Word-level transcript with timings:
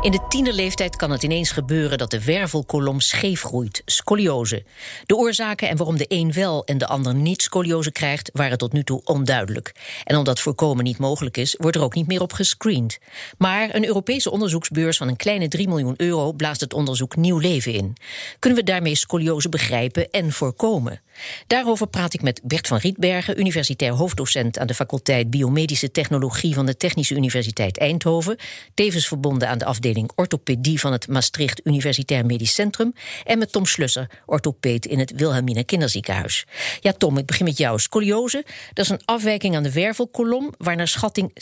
In 0.00 0.10
de 0.10 0.26
tienerleeftijd 0.28 0.96
kan 0.96 1.10
het 1.10 1.22
ineens 1.22 1.50
gebeuren 1.50 1.98
dat 1.98 2.10
de 2.10 2.24
wervelkolom 2.24 3.00
scheef 3.00 3.42
groeit, 3.42 3.82
scoliose. 3.84 4.64
De 5.06 5.16
oorzaken 5.16 5.68
en 5.68 5.76
waarom 5.76 5.96
de 5.96 6.04
een 6.08 6.32
wel 6.32 6.64
en 6.64 6.78
de 6.78 6.86
ander 6.86 7.14
niet 7.14 7.42
scoliose 7.42 7.92
krijgt, 7.92 8.30
waren 8.32 8.58
tot 8.58 8.72
nu 8.72 8.84
toe 8.84 9.00
onduidelijk. 9.04 9.74
En 10.04 10.16
omdat 10.16 10.40
voorkomen 10.40 10.84
niet 10.84 10.98
mogelijk 10.98 11.36
is, 11.36 11.54
wordt 11.58 11.76
er 11.76 11.82
ook 11.82 11.94
niet 11.94 12.06
meer 12.06 12.20
op 12.20 12.32
gescreend. 12.32 12.98
Maar 13.38 13.74
een 13.74 13.86
Europese 13.86 14.30
onderzoeksbeurs 14.30 14.96
van 14.96 15.08
een 15.08 15.16
kleine 15.16 15.48
3 15.48 15.68
miljoen 15.68 15.94
euro 15.96 16.32
blaast 16.32 16.60
het 16.60 16.74
onderzoek 16.74 17.16
nieuw 17.16 17.38
leven 17.38 17.72
in. 17.72 17.96
Kunnen 18.38 18.58
we 18.58 18.64
daarmee 18.64 18.94
scoliose 18.94 19.48
begrijpen 19.48 20.10
en 20.10 20.32
voorkomen? 20.32 21.00
Daarover 21.46 21.86
praat 21.86 22.14
ik 22.14 22.22
met 22.22 22.40
Bert 22.44 22.66
van 22.66 22.78
Rietbergen, 22.78 23.40
universitair 23.40 23.92
hoofddocent 23.92 24.58
aan 24.58 24.66
de 24.66 24.74
faculteit 24.74 25.30
Biomedische 25.30 25.90
Technologie 25.90 26.54
van 26.54 26.66
de 26.66 26.76
Technische 26.76 27.14
Universiteit 27.14 27.78
Eindhoven, 27.78 28.36
tevens 28.74 29.08
verbonden 29.08 29.48
aan 29.48 29.58
de 29.58 29.64
afdeling 29.64 30.10
orthopedie 30.14 30.80
van 30.80 30.92
het 30.92 31.08
Maastricht 31.08 31.60
Universitair 31.66 32.26
Medisch 32.26 32.54
Centrum, 32.54 32.94
en 33.24 33.38
met 33.38 33.52
Tom 33.52 33.66
Slusser, 33.66 34.10
orthopeed 34.26 34.86
in 34.86 34.98
het 34.98 35.12
Wilhelmina 35.16 35.62
Kinderziekenhuis. 35.62 36.46
Ja, 36.80 36.92
Tom, 36.92 37.18
ik 37.18 37.26
begin 37.26 37.44
met 37.44 37.58
jou. 37.58 37.78
Scoliose, 37.78 38.44
dat 38.72 38.84
is 38.84 38.90
een 38.90 39.04
afwijking 39.04 39.56
aan 39.56 39.62
de 39.62 39.72
wervelkolom, 39.72 40.54
waar 40.58 40.76
naar 40.76 40.88
schatting 40.88 41.32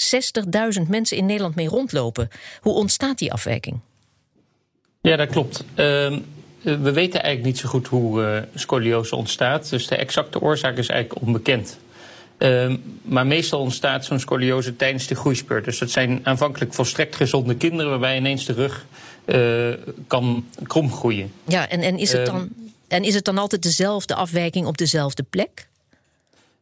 60.000 0.80 0.88
mensen 0.88 1.16
in 1.16 1.26
Nederland 1.26 1.54
mee 1.54 1.68
rondlopen. 1.68 2.28
Hoe 2.60 2.72
ontstaat 2.72 3.18
die 3.18 3.32
afwijking? 3.32 3.80
Ja, 5.00 5.16
dat 5.16 5.28
klopt. 5.28 5.64
Uh, 5.76 6.16
we 6.62 6.92
weten 6.92 7.22
eigenlijk 7.22 7.44
niet 7.44 7.58
zo 7.58 7.68
goed 7.68 7.86
hoe 7.86 8.22
uh, 8.22 8.38
scoliose 8.54 9.16
ontstaat. 9.16 9.70
Dus 9.70 9.86
de 9.86 9.96
exacte 9.96 10.40
oorzaak 10.40 10.76
is 10.76 10.88
eigenlijk 10.88 11.22
onbekend. 11.22 11.78
Uh, 12.38 12.74
maar 13.02 13.26
meestal 13.26 13.60
ontstaat 13.60 14.04
zo'n 14.04 14.18
scoliose 14.18 14.76
tijdens 14.76 15.06
de 15.06 15.14
groeispurt. 15.14 15.64
Dus 15.64 15.78
dat 15.78 15.90
zijn 15.90 16.20
aanvankelijk 16.22 16.74
volstrekt 16.74 17.16
gezonde 17.16 17.54
kinderen 17.54 17.90
waarbij 17.90 18.16
ineens 18.16 18.44
de 18.44 18.52
rug 18.52 18.86
uh, 19.24 19.74
kan 20.06 20.46
kromgroeien. 20.62 21.32
Ja, 21.44 21.68
en, 21.68 21.80
en, 21.80 21.98
is 21.98 22.12
het 22.12 22.26
dan, 22.26 22.48
en 22.88 23.04
is 23.04 23.14
het 23.14 23.24
dan 23.24 23.38
altijd 23.38 23.62
dezelfde 23.62 24.14
afwijking 24.14 24.66
op 24.66 24.78
dezelfde 24.78 25.22
plek? 25.22 25.67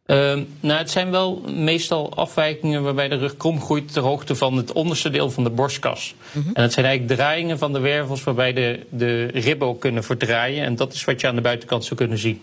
Uh, 0.07 0.17
nou, 0.61 0.79
het 0.79 0.91
zijn 0.91 1.11
wel 1.11 1.43
meestal 1.47 2.15
afwijkingen 2.15 2.83
waarbij 2.83 3.09
de 3.09 3.17
rug 3.17 3.37
krom 3.37 3.61
groeit 3.61 3.93
ter 3.93 4.03
hoogte 4.03 4.35
van 4.35 4.57
het 4.57 4.73
onderste 4.73 5.11
deel 5.11 5.31
van 5.31 5.45
de 5.45 5.51
borstkas. 5.51 6.15
Mm 6.33 6.43
-hmm. 6.43 6.55
En 6.55 6.63
het 6.63 6.73
zijn 6.73 6.87
eigenlijk 6.87 7.19
draaiingen 7.19 7.59
van 7.59 7.73
de 7.73 7.79
wervels 7.79 8.25
waarbij 8.25 8.53
de, 8.53 8.87
de 8.91 9.27
ribben 9.27 9.69
ook 9.69 9.81
kunnen 9.81 10.05
verdraaien. 10.05 10.65
En 10.65 10.77
dat 10.77 10.93
is 10.93 11.05
wat 11.05 11.21
je 11.21 11.27
aan 11.27 11.35
de 11.35 11.41
buitenkant 11.41 11.85
zou 11.85 11.97
kunnen 11.97 12.19
zien. 12.19 12.41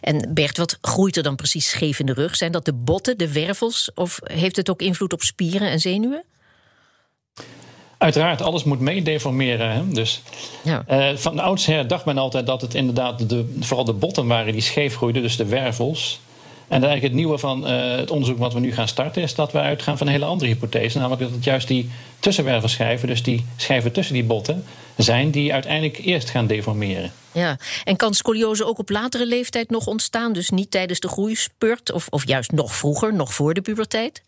En 0.00 0.30
Bert, 0.34 0.56
wat 0.56 0.78
groeit 0.80 1.16
er 1.16 1.22
dan 1.22 1.36
precies 1.36 1.70
scheef 1.70 1.98
in 1.98 2.06
de 2.06 2.12
rug? 2.12 2.36
Zijn 2.36 2.52
dat 2.52 2.64
de 2.64 2.72
botten, 2.72 3.18
de 3.18 3.32
wervels? 3.32 3.90
Of 3.94 4.18
heeft 4.22 4.56
het 4.56 4.70
ook 4.70 4.82
invloed 4.82 5.12
op 5.12 5.22
spieren 5.22 5.68
en 5.68 5.80
zenuwen? 5.80 6.24
Uiteraard, 7.98 8.42
alles 8.42 8.64
moet 8.64 8.80
meedeformeren. 8.80 9.70
Hè? 9.70 9.88
Dus, 9.88 10.22
ja. 10.64 10.84
uh, 10.90 11.16
van 11.16 11.38
oudsher 11.38 11.86
dacht 11.86 12.04
men 12.04 12.18
altijd 12.18 12.46
dat 12.46 12.60
het 12.60 12.74
inderdaad 12.74 13.28
de, 13.28 13.56
vooral 13.60 13.84
de 13.84 13.92
botten 13.92 14.26
waren 14.26 14.52
die 14.52 14.62
scheef 14.62 14.96
groeiden, 14.96 15.22
dus 15.22 15.36
de 15.36 15.46
wervels. 15.46 16.20
En 16.72 16.82
eigenlijk 16.82 17.02
het 17.02 17.12
nieuwe 17.22 17.38
van 17.38 17.70
uh, 17.70 17.96
het 17.96 18.10
onderzoek 18.10 18.38
wat 18.38 18.52
we 18.52 18.60
nu 18.60 18.72
gaan 18.72 18.88
starten, 18.88 19.22
is 19.22 19.34
dat 19.34 19.52
we 19.52 19.58
uitgaan 19.58 19.98
van 19.98 20.06
een 20.06 20.12
hele 20.12 20.24
andere 20.24 20.50
hypothese. 20.50 20.98
Namelijk 20.98 21.22
dat 21.22 21.30
het 21.30 21.44
juist 21.44 21.68
die 21.68 21.90
tussenwervelschijven, 22.18 23.08
dus 23.08 23.22
die 23.22 23.44
schijven 23.56 23.92
tussen 23.92 24.14
die 24.14 24.24
botten, 24.24 24.64
zijn 24.96 25.30
die 25.30 25.52
uiteindelijk 25.52 25.98
eerst 25.98 26.30
gaan 26.30 26.46
deformeren. 26.46 27.12
Ja, 27.32 27.58
en 27.84 27.96
kan 27.96 28.14
scoliose 28.14 28.64
ook 28.64 28.78
op 28.78 28.90
latere 28.90 29.26
leeftijd 29.26 29.70
nog 29.70 29.86
ontstaan? 29.86 30.32
Dus 30.32 30.50
niet 30.50 30.70
tijdens 30.70 31.00
de 31.00 31.08
groeispurt, 31.08 31.92
of, 31.92 32.06
of 32.10 32.26
juist 32.26 32.52
nog 32.52 32.74
vroeger, 32.74 33.14
nog 33.14 33.34
voor 33.34 33.54
de 33.54 33.62
puberteit? 33.62 34.22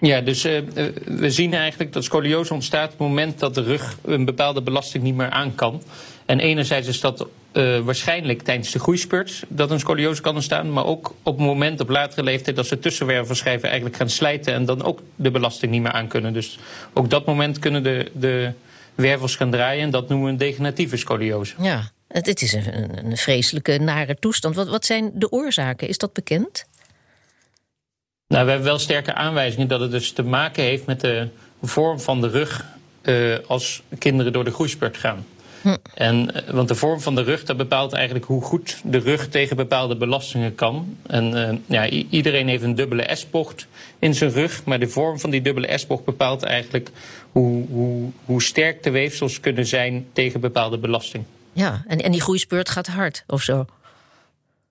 Ja, 0.00 0.20
dus 0.20 0.44
uh, 0.44 0.60
we 1.04 1.30
zien 1.30 1.54
eigenlijk 1.54 1.92
dat 1.92 2.04
scoliose 2.04 2.54
ontstaat 2.54 2.92
op 2.92 2.98
het 2.98 3.08
moment 3.08 3.38
dat 3.38 3.54
de 3.54 3.62
rug 3.62 3.98
een 4.04 4.24
bepaalde 4.24 4.62
belasting 4.62 5.04
niet 5.04 5.14
meer 5.14 5.30
aan 5.30 5.54
kan. 5.54 5.82
En 6.26 6.40
enerzijds 6.40 6.88
is 6.88 7.00
dat 7.00 7.26
uh, 7.54 7.78
waarschijnlijk 7.78 8.42
tijdens 8.42 8.70
de 8.70 8.78
groeispurt 8.78 9.44
dat 9.48 9.70
een 9.70 9.80
scoliose 9.80 10.22
kan 10.22 10.34
ontstaan. 10.34 10.72
Maar 10.72 10.84
ook 10.84 11.14
op 11.22 11.36
het 11.36 11.46
moment 11.46 11.80
op 11.80 11.88
latere 11.88 12.22
leeftijd 12.22 12.56
dat 12.56 12.66
ze 12.66 12.78
tussenwervelschijven 12.78 13.68
eigenlijk 13.68 13.96
gaan 13.96 14.10
slijten 14.10 14.54
en 14.54 14.64
dan 14.64 14.82
ook 14.82 15.02
de 15.16 15.30
belasting 15.30 15.72
niet 15.72 15.82
meer 15.82 15.92
aan 15.92 16.08
kunnen. 16.08 16.32
Dus 16.32 16.58
ook 16.92 17.10
dat 17.10 17.26
moment 17.26 17.58
kunnen 17.58 17.82
de, 17.82 18.10
de 18.12 18.52
wervels 18.94 19.36
gaan 19.36 19.50
draaien 19.50 19.82
en 19.82 19.90
dat 19.90 20.08
noemen 20.08 20.26
we 20.26 20.32
een 20.32 20.38
degeneratieve 20.38 20.96
scoliose. 20.96 21.54
Ja, 21.58 21.90
het 22.08 22.42
is 22.42 22.52
een, 22.52 23.06
een 23.06 23.16
vreselijke, 23.16 23.78
nare 23.78 24.14
toestand. 24.14 24.54
Wat, 24.54 24.68
wat 24.68 24.84
zijn 24.84 25.10
de 25.14 25.30
oorzaken? 25.30 25.88
Is 25.88 25.98
dat 25.98 26.12
bekend? 26.12 26.66
Nou, 28.28 28.44
we 28.44 28.50
hebben 28.50 28.68
wel 28.68 28.78
sterke 28.78 29.14
aanwijzingen 29.14 29.68
dat 29.68 29.80
het 29.80 29.90
dus 29.90 30.12
te 30.12 30.22
maken 30.22 30.62
heeft 30.62 30.86
met 30.86 31.00
de 31.00 31.28
vorm 31.62 32.00
van 32.00 32.20
de 32.20 32.28
rug 32.28 32.64
uh, 33.02 33.36
als 33.46 33.82
kinderen 33.98 34.32
door 34.32 34.44
de 34.44 34.50
groeispurt 34.50 34.96
gaan. 34.96 35.26
En, 35.94 36.44
want 36.50 36.68
de 36.68 36.74
vorm 36.74 37.00
van 37.00 37.14
de 37.14 37.22
rug 37.22 37.44
dat 37.44 37.56
bepaalt 37.56 37.92
eigenlijk 37.92 38.24
hoe 38.24 38.42
goed 38.42 38.80
de 38.84 38.98
rug 38.98 39.28
tegen 39.28 39.56
bepaalde 39.56 39.96
belastingen 39.96 40.54
kan. 40.54 40.96
En 41.06 41.36
uh, 41.36 41.58
ja, 41.66 41.88
iedereen 41.88 42.48
heeft 42.48 42.62
een 42.62 42.74
dubbele 42.74 43.10
S-bocht 43.12 43.66
in 43.98 44.14
zijn 44.14 44.30
rug. 44.30 44.64
Maar 44.64 44.78
de 44.78 44.88
vorm 44.88 45.18
van 45.18 45.30
die 45.30 45.42
dubbele 45.42 45.78
S-bocht 45.78 46.04
bepaalt 46.04 46.42
eigenlijk 46.42 46.90
hoe, 47.32 47.64
hoe, 48.24 48.42
sterk 48.42 48.82
de 48.82 48.90
weefsels 48.90 49.40
kunnen 49.40 49.66
zijn 49.66 50.06
tegen 50.12 50.40
bepaalde 50.40 50.78
belasting. 50.78 51.24
Ja, 51.52 51.84
en, 51.86 52.02
en 52.02 52.12
die 52.12 52.20
groeispurt 52.20 52.68
gaat 52.68 52.86
hard 52.86 53.24
of 53.26 53.42
zo? 53.42 53.66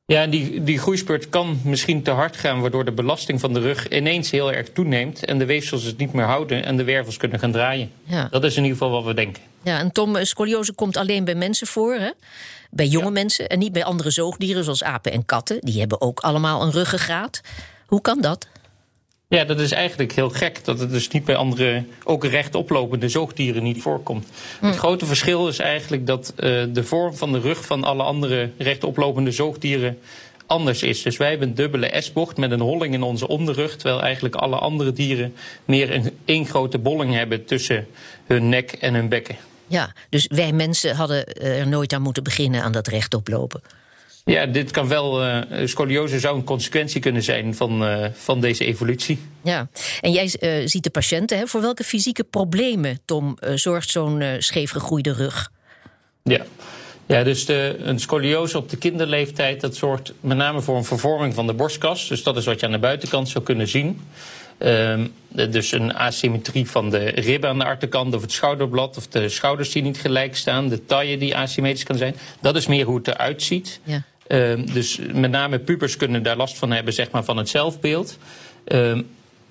Ja, 0.05 0.27
die, 0.27 0.63
die 0.63 0.79
groeispurt 0.79 1.29
kan 1.29 1.59
misschien 1.63 2.03
te 2.03 2.11
hard 2.11 2.37
gaan, 2.37 2.61
waardoor 2.61 2.85
de 2.85 2.91
belasting 2.91 3.39
van 3.39 3.53
de 3.53 3.59
rug 3.59 3.87
ineens 3.89 4.31
heel 4.31 4.51
erg 4.51 4.69
toeneemt 4.69 5.25
en 5.25 5.37
de 5.37 5.45
weefsels 5.45 5.83
het 5.83 5.97
niet 5.97 6.13
meer 6.13 6.25
houden 6.25 6.63
en 6.65 6.77
de 6.77 6.83
wervels 6.83 7.17
kunnen 7.17 7.39
gaan 7.39 7.51
draaien. 7.51 7.91
Ja. 8.03 8.27
Dat 8.31 8.43
is 8.43 8.55
in 8.55 8.63
ieder 8.63 8.77
geval 8.77 8.93
wat 8.93 9.03
we 9.03 9.13
denken. 9.13 9.43
Ja, 9.61 9.79
en 9.79 9.91
Tom, 9.91 10.15
eh, 10.15 10.23
scoliose 10.25 10.73
komt 10.73 10.97
alleen 10.97 11.23
bij 11.23 11.35
mensen 11.35 11.67
voor, 11.67 11.93
hè? 11.93 12.09
Bij 12.69 12.87
jonge 12.87 13.05
ja. 13.05 13.11
mensen 13.11 13.49
en 13.49 13.59
niet 13.59 13.71
bij 13.71 13.83
andere 13.83 14.11
zoogdieren 14.11 14.63
zoals 14.63 14.83
apen 14.83 15.11
en 15.11 15.25
katten. 15.25 15.57
Die 15.59 15.79
hebben 15.79 16.01
ook 16.01 16.19
allemaal 16.19 16.61
een 16.61 16.71
ruggengraat. 16.71 17.41
Hoe 17.85 18.01
kan 18.01 18.21
dat? 18.21 18.47
Ja, 19.33 19.43
dat 19.43 19.59
is 19.59 19.71
eigenlijk 19.71 20.11
heel 20.11 20.29
gek 20.29 20.65
dat 20.65 20.79
het 20.79 20.89
dus 20.89 21.07
niet 21.07 21.25
bij 21.25 21.35
andere, 21.35 21.83
ook 22.03 22.25
rechtoplopende 22.25 23.09
zoogdieren 23.09 23.63
niet 23.63 23.81
voorkomt. 23.81 24.27
Hm. 24.59 24.65
Het 24.65 24.75
grote 24.75 25.05
verschil 25.05 25.47
is 25.47 25.59
eigenlijk 25.59 26.07
dat 26.07 26.33
uh, 26.35 26.63
de 26.73 26.83
vorm 26.83 27.15
van 27.15 27.31
de 27.31 27.39
rug 27.39 27.65
van 27.65 27.83
alle 27.83 28.03
andere 28.03 28.49
rechtoplopende 28.57 29.31
zoogdieren 29.31 29.97
anders 30.45 30.83
is. 30.83 31.01
Dus 31.01 31.17
wij 31.17 31.29
hebben 31.29 31.47
een 31.47 31.55
dubbele 31.55 32.01
S-bocht 32.01 32.37
met 32.37 32.51
een 32.51 32.59
holling 32.59 32.93
in 32.93 33.03
onze 33.03 33.27
onderrug, 33.27 33.75
terwijl 33.75 34.01
eigenlijk 34.01 34.35
alle 34.35 34.55
andere 34.55 34.93
dieren 34.93 35.33
meer 35.65 35.93
een 35.93 36.17
één 36.25 36.45
grote 36.45 36.77
bolling 36.77 37.13
hebben 37.13 37.45
tussen 37.45 37.87
hun 38.25 38.49
nek 38.49 38.71
en 38.71 38.93
hun 38.93 39.09
bekken. 39.09 39.35
Ja, 39.67 39.93
dus 40.09 40.27
wij 40.27 40.51
mensen 40.51 40.95
hadden 40.95 41.25
er 41.33 41.67
nooit 41.67 41.93
aan 41.93 42.01
moeten 42.01 42.23
beginnen 42.23 42.63
aan 42.63 42.71
dat 42.71 42.87
rechtoplopen. 42.87 43.61
Ja, 44.25 44.45
dit 44.45 44.71
kan 44.71 44.87
wel. 44.87 45.25
Uh, 45.25 45.41
scoliose 45.65 46.19
zou 46.19 46.37
een 46.37 46.43
consequentie 46.43 47.01
kunnen 47.01 47.23
zijn 47.23 47.55
van, 47.55 47.83
uh, 47.83 48.05
van 48.13 48.41
deze 48.41 48.65
evolutie. 48.65 49.19
Ja, 49.43 49.67
en 50.01 50.11
jij 50.11 50.33
uh, 50.39 50.67
ziet 50.67 50.83
de 50.83 50.89
patiënten. 50.89 51.37
Hè? 51.37 51.47
Voor 51.47 51.61
welke 51.61 51.83
fysieke 51.83 52.23
problemen, 52.23 52.99
Tom, 53.05 53.37
zorgt 53.55 53.89
zo'n 53.89 54.23
scheef 54.39 54.71
gegroeide 54.71 55.13
rug? 55.13 55.51
Ja. 56.23 56.45
Ja, 57.05 57.23
dus 57.23 57.45
de, 57.45 57.75
een 57.79 57.99
scoliose 57.99 58.57
op 58.57 58.69
de 58.69 58.77
kinderleeftijd, 58.77 59.61
dat 59.61 59.75
zorgt 59.75 60.13
met 60.19 60.37
name 60.37 60.61
voor 60.61 60.77
een 60.77 60.83
vervorming 60.83 61.33
van 61.33 61.47
de 61.47 61.53
borstkas. 61.53 62.07
Dus 62.07 62.23
dat 62.23 62.37
is 62.37 62.45
wat 62.45 62.59
je 62.59 62.65
aan 62.65 62.71
de 62.71 62.79
buitenkant 62.79 63.29
zou 63.29 63.43
kunnen 63.43 63.67
zien. 63.67 64.01
Uh, 64.59 64.99
dus 65.49 65.71
een 65.71 65.93
asymmetrie 65.93 66.69
van 66.69 66.89
de 66.89 66.97
ribben 66.97 67.49
aan 67.49 67.59
de 67.59 67.65
achterkant 67.65 68.15
of 68.15 68.21
het 68.21 68.31
schouderblad 68.31 68.97
of 68.97 69.07
de 69.07 69.29
schouders 69.29 69.71
die 69.71 69.81
niet 69.81 69.97
gelijk 69.97 70.35
staan, 70.35 70.69
de 70.69 70.85
taille 70.85 71.17
die 71.17 71.37
asymmetrisch 71.37 71.83
kan 71.83 71.97
zijn. 71.97 72.15
Dat 72.41 72.55
is 72.55 72.67
meer 72.67 72.85
hoe 72.85 72.97
het 72.97 73.07
eruit 73.07 73.43
ziet. 73.43 73.79
Ja. 73.83 74.03
Uh, 74.33 74.53
dus 74.73 74.99
met 75.13 75.31
name 75.31 75.59
pubers 75.59 75.97
kunnen 75.97 76.23
daar 76.23 76.37
last 76.37 76.57
van 76.57 76.71
hebben 76.71 76.93
zeg 76.93 77.11
maar, 77.11 77.23
van 77.23 77.37
het 77.37 77.49
zelfbeeld. 77.49 78.17
Uh, 78.67 78.99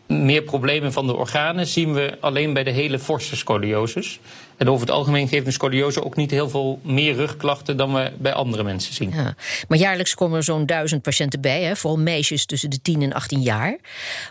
meer 0.07 0.43
problemen 0.43 0.93
van 0.93 1.07
de 1.07 1.17
organen 1.17 1.67
zien 1.67 1.95
we 1.95 2.17
alleen 2.21 2.53
bij 2.53 2.65
de 2.65 2.71
hele 2.71 2.99
forse 2.99 3.37
scolioses. 3.37 4.21
En 4.57 4.69
over 4.69 4.87
het 4.87 4.95
algemeen 4.95 5.29
geeft 5.29 5.47
een 5.47 5.53
scoliose 5.53 6.05
ook 6.05 6.17
niet 6.17 6.31
heel 6.31 6.49
veel 6.49 6.81
meer 6.83 7.15
rugklachten 7.15 7.77
dan 7.77 7.95
we 7.95 8.13
bij 8.19 8.33
andere 8.33 8.63
mensen 8.63 8.95
zien. 8.95 9.11
Ja, 9.15 9.35
maar 9.69 9.79
jaarlijks 9.79 10.15
komen 10.15 10.37
er 10.37 10.43
zo'n 10.43 10.67
duizend 10.67 11.03
patiënten 11.03 11.41
bij, 11.41 11.63
hè, 11.63 11.77
vooral 11.77 11.99
meisjes 11.99 12.47
tussen 12.47 12.71
de 12.71 12.81
10 12.83 13.03
en 13.03 13.13
18 13.13 13.41
jaar. 13.41 13.79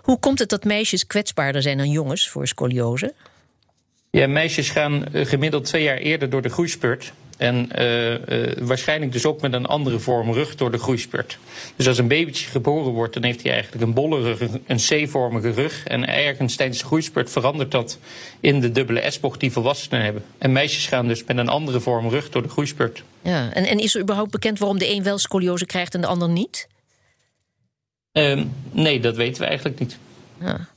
Hoe 0.02 0.20
komt 0.20 0.40
het 0.40 0.50
dat 0.50 0.64
meisjes 0.64 1.08
kwetsbaarder 1.08 1.62
zijn 1.62 1.78
dan 1.78 1.90
jongens 1.90 2.30
voor 2.30 2.48
scoliose? 2.48 3.14
Ja, 4.10 4.28
meisjes 4.28 4.70
gaan 4.70 5.06
gemiddeld 5.14 5.66
twee 5.66 5.84
jaar 5.84 5.98
eerder 5.98 6.30
door 6.30 6.42
de 6.42 6.50
groeispurt. 6.50 7.14
En 7.42 7.70
waarschijnlijk 8.66 9.12
dus 9.12 9.26
ook 9.26 9.42
met 9.42 9.54
een 9.54 9.66
andere 9.66 10.00
vorm 10.00 10.34
rug 10.34 10.56
door 10.56 10.72
de 10.72 10.78
groeispurt. 10.78 11.38
Dus 11.76 11.88
als 11.88 11.98
een 11.98 12.08
babytje 12.08 12.50
geboren 12.50 12.92
wordt, 12.92 13.14
dan 13.14 13.24
heeft 13.24 13.44
hij 13.44 13.52
eigenlijk 13.52 13.84
een 13.84 13.94
bolle 13.94 14.22
rug, 14.22 14.42
een 14.68 14.78
C-vormige 14.78 15.52
rug. 15.52 15.84
En 15.84 16.08
ergens 16.08 16.56
tijdens 16.56 16.80
de 16.80 16.86
groeispurt 16.86 17.30
verandert 17.32 17.72
dat 17.72 17.98
in 18.40 18.60
de 18.60 18.72
dubbele 18.72 19.12
S-bocht 19.12 19.40
die 19.40 19.52
volwassenen 19.52 20.04
hebben. 20.04 20.24
En 20.38 20.52
meisjes 20.52 20.88
gaan 20.88 21.08
dus 21.08 21.24
met 21.24 21.38
een 21.38 21.50
andere 21.50 21.80
vorm 21.80 22.10
rug 22.10 22.30
door 22.30 22.42
de 22.42 22.50
groeispurt. 22.50 23.04
Ja, 23.22 23.54
en, 23.54 23.66
en 23.66 23.80
is 23.80 23.96
er 23.96 24.02
überhaupt 24.02 24.32
bekend 24.32 24.60
waarom 24.60 24.78
de 24.78 24.90
een 24.90 25.04
wel 25.04 25.18
scoliose 25.18 25.66
krijgt 25.66 25.94
en 25.94 26.02
de 26.02 26.08
ander 26.08 26.30
niet? 26.30 26.68
Ehm, 28.12 28.46
nee, 28.72 29.00
dat 29.00 29.16
weten 29.16 29.42
we 29.42 29.48
eigenlijk 29.48 29.80
niet. 29.80 29.98
Ja. 30.40 30.68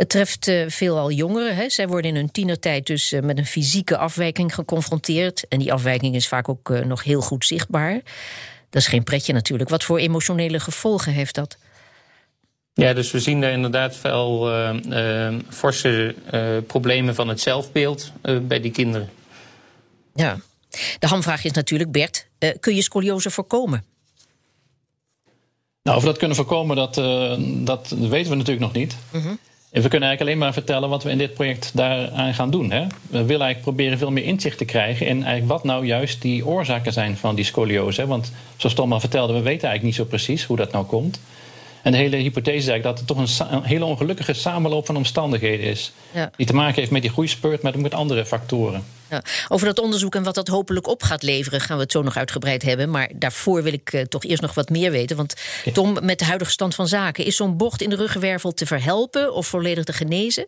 Het 0.00 0.08
treft 0.08 0.48
uh, 0.48 0.64
veelal 0.68 1.10
jongeren. 1.10 1.56
Hè. 1.56 1.70
Zij 1.70 1.88
worden 1.88 2.10
in 2.10 2.16
hun 2.16 2.30
tienertijd 2.30 2.86
dus 2.86 3.12
uh, 3.12 3.20
met 3.20 3.38
een 3.38 3.46
fysieke 3.46 3.96
afwijking 3.96 4.54
geconfronteerd. 4.54 5.48
En 5.48 5.58
die 5.58 5.72
afwijking 5.72 6.14
is 6.14 6.28
vaak 6.28 6.48
ook 6.48 6.70
uh, 6.70 6.84
nog 6.84 7.02
heel 7.02 7.20
goed 7.20 7.44
zichtbaar. 7.44 7.92
Dat 8.70 8.82
is 8.82 8.86
geen 8.86 9.04
pretje 9.04 9.32
natuurlijk. 9.32 9.70
Wat 9.70 9.84
voor 9.84 9.98
emotionele 9.98 10.60
gevolgen 10.60 11.12
heeft 11.12 11.34
dat? 11.34 11.56
Ja, 12.74 12.92
dus 12.92 13.10
we 13.10 13.20
zien 13.20 13.40
daar 13.40 13.52
inderdaad 13.52 13.96
veel 13.96 14.50
forse 15.48 16.14
problemen 16.66 17.14
van 17.14 17.28
het 17.28 17.40
zelfbeeld 17.40 18.12
bij 18.42 18.60
die 18.60 18.70
kinderen. 18.70 19.10
Ja. 20.14 20.40
De 20.98 21.06
hamvraag 21.06 21.44
is 21.44 21.52
natuurlijk, 21.52 21.92
Bert, 21.92 22.26
kun 22.60 22.74
je 22.74 22.82
scoliose 22.82 23.30
voorkomen? 23.30 23.84
Nou, 25.82 25.96
of 25.96 26.02
we 26.02 26.08
dat 26.08 26.18
kunnen 26.18 26.36
voorkomen, 26.36 26.76
dat, 26.76 26.98
uh, 26.98 27.34
dat 27.38 27.88
weten 27.88 28.30
we 28.30 28.36
natuurlijk 28.36 28.60
nog 28.60 28.72
niet. 28.72 28.96
Uh 29.12 29.26
We 29.70 29.88
kunnen 29.88 30.08
eigenlijk 30.08 30.20
alleen 30.20 30.38
maar 30.38 30.52
vertellen 30.52 30.88
wat 30.88 31.02
we 31.02 31.10
in 31.10 31.18
dit 31.18 31.34
project 31.34 31.70
daaraan 31.74 32.34
gaan 32.34 32.50
doen. 32.50 32.70
Hè? 32.70 32.86
We 33.10 33.24
willen 33.24 33.46
eigenlijk 33.46 33.62
proberen 33.62 33.98
veel 33.98 34.10
meer 34.10 34.24
inzicht 34.24 34.58
te 34.58 34.64
krijgen 34.64 35.06
in 35.06 35.24
eigenlijk 35.24 35.52
wat 35.52 35.64
nou 35.64 35.86
juist 35.86 36.22
die 36.22 36.46
oorzaken 36.46 36.92
zijn 36.92 37.16
van 37.16 37.34
die 37.34 37.44
scoliose. 37.44 38.06
Want 38.06 38.32
zoals 38.56 38.74
Tom 38.74 38.92
al 38.92 39.00
vertelde, 39.00 39.32
we 39.32 39.38
weten 39.38 39.68
eigenlijk 39.68 39.82
niet 39.82 39.94
zo 39.94 40.04
precies 40.04 40.44
hoe 40.44 40.56
dat 40.56 40.72
nou 40.72 40.84
komt. 40.84 41.20
En 41.82 41.92
de 41.92 41.98
hele 41.98 42.16
hypothese 42.16 42.56
is 42.56 42.66
eigenlijk 42.68 42.82
dat 42.82 42.98
het 42.98 43.06
toch 43.06 43.46
een, 43.48 43.56
een 43.56 43.62
hele 43.62 43.84
ongelukkige 43.84 44.32
samenloop 44.32 44.86
van 44.86 44.96
omstandigheden 44.96 45.66
is. 45.66 45.92
Ja. 46.12 46.30
Die 46.36 46.46
te 46.46 46.54
maken 46.54 46.74
heeft 46.74 46.90
met 46.90 47.02
die 47.02 47.10
groeispurt, 47.10 47.62
maar 47.62 47.74
ook 47.74 47.80
met 47.80 47.94
andere 47.94 48.26
factoren. 48.26 48.84
Ja. 49.10 49.22
Over 49.48 49.66
dat 49.66 49.78
onderzoek 49.78 50.14
en 50.14 50.22
wat 50.22 50.34
dat 50.34 50.48
hopelijk 50.48 50.88
op 50.88 51.02
gaat 51.02 51.22
leveren, 51.22 51.60
gaan 51.60 51.76
we 51.76 51.82
het 51.82 51.92
zo 51.92 52.02
nog 52.02 52.16
uitgebreid 52.16 52.62
hebben. 52.62 52.90
Maar 52.90 53.10
daarvoor 53.14 53.62
wil 53.62 53.72
ik 53.72 53.92
uh, 53.92 54.02
toch 54.02 54.24
eerst 54.24 54.42
nog 54.42 54.54
wat 54.54 54.70
meer 54.70 54.90
weten. 54.90 55.16
Want 55.16 55.34
Tom, 55.72 55.96
met 56.02 56.18
de 56.18 56.24
huidige 56.24 56.50
stand 56.50 56.74
van 56.74 56.88
zaken, 56.88 57.24
is 57.24 57.36
zo'n 57.36 57.56
bocht 57.56 57.82
in 57.82 57.90
de 57.90 57.96
ruggenwervel 57.96 58.52
te 58.52 58.66
verhelpen 58.66 59.34
of 59.34 59.46
volledig 59.46 59.84
te 59.84 59.92
genezen? 59.92 60.46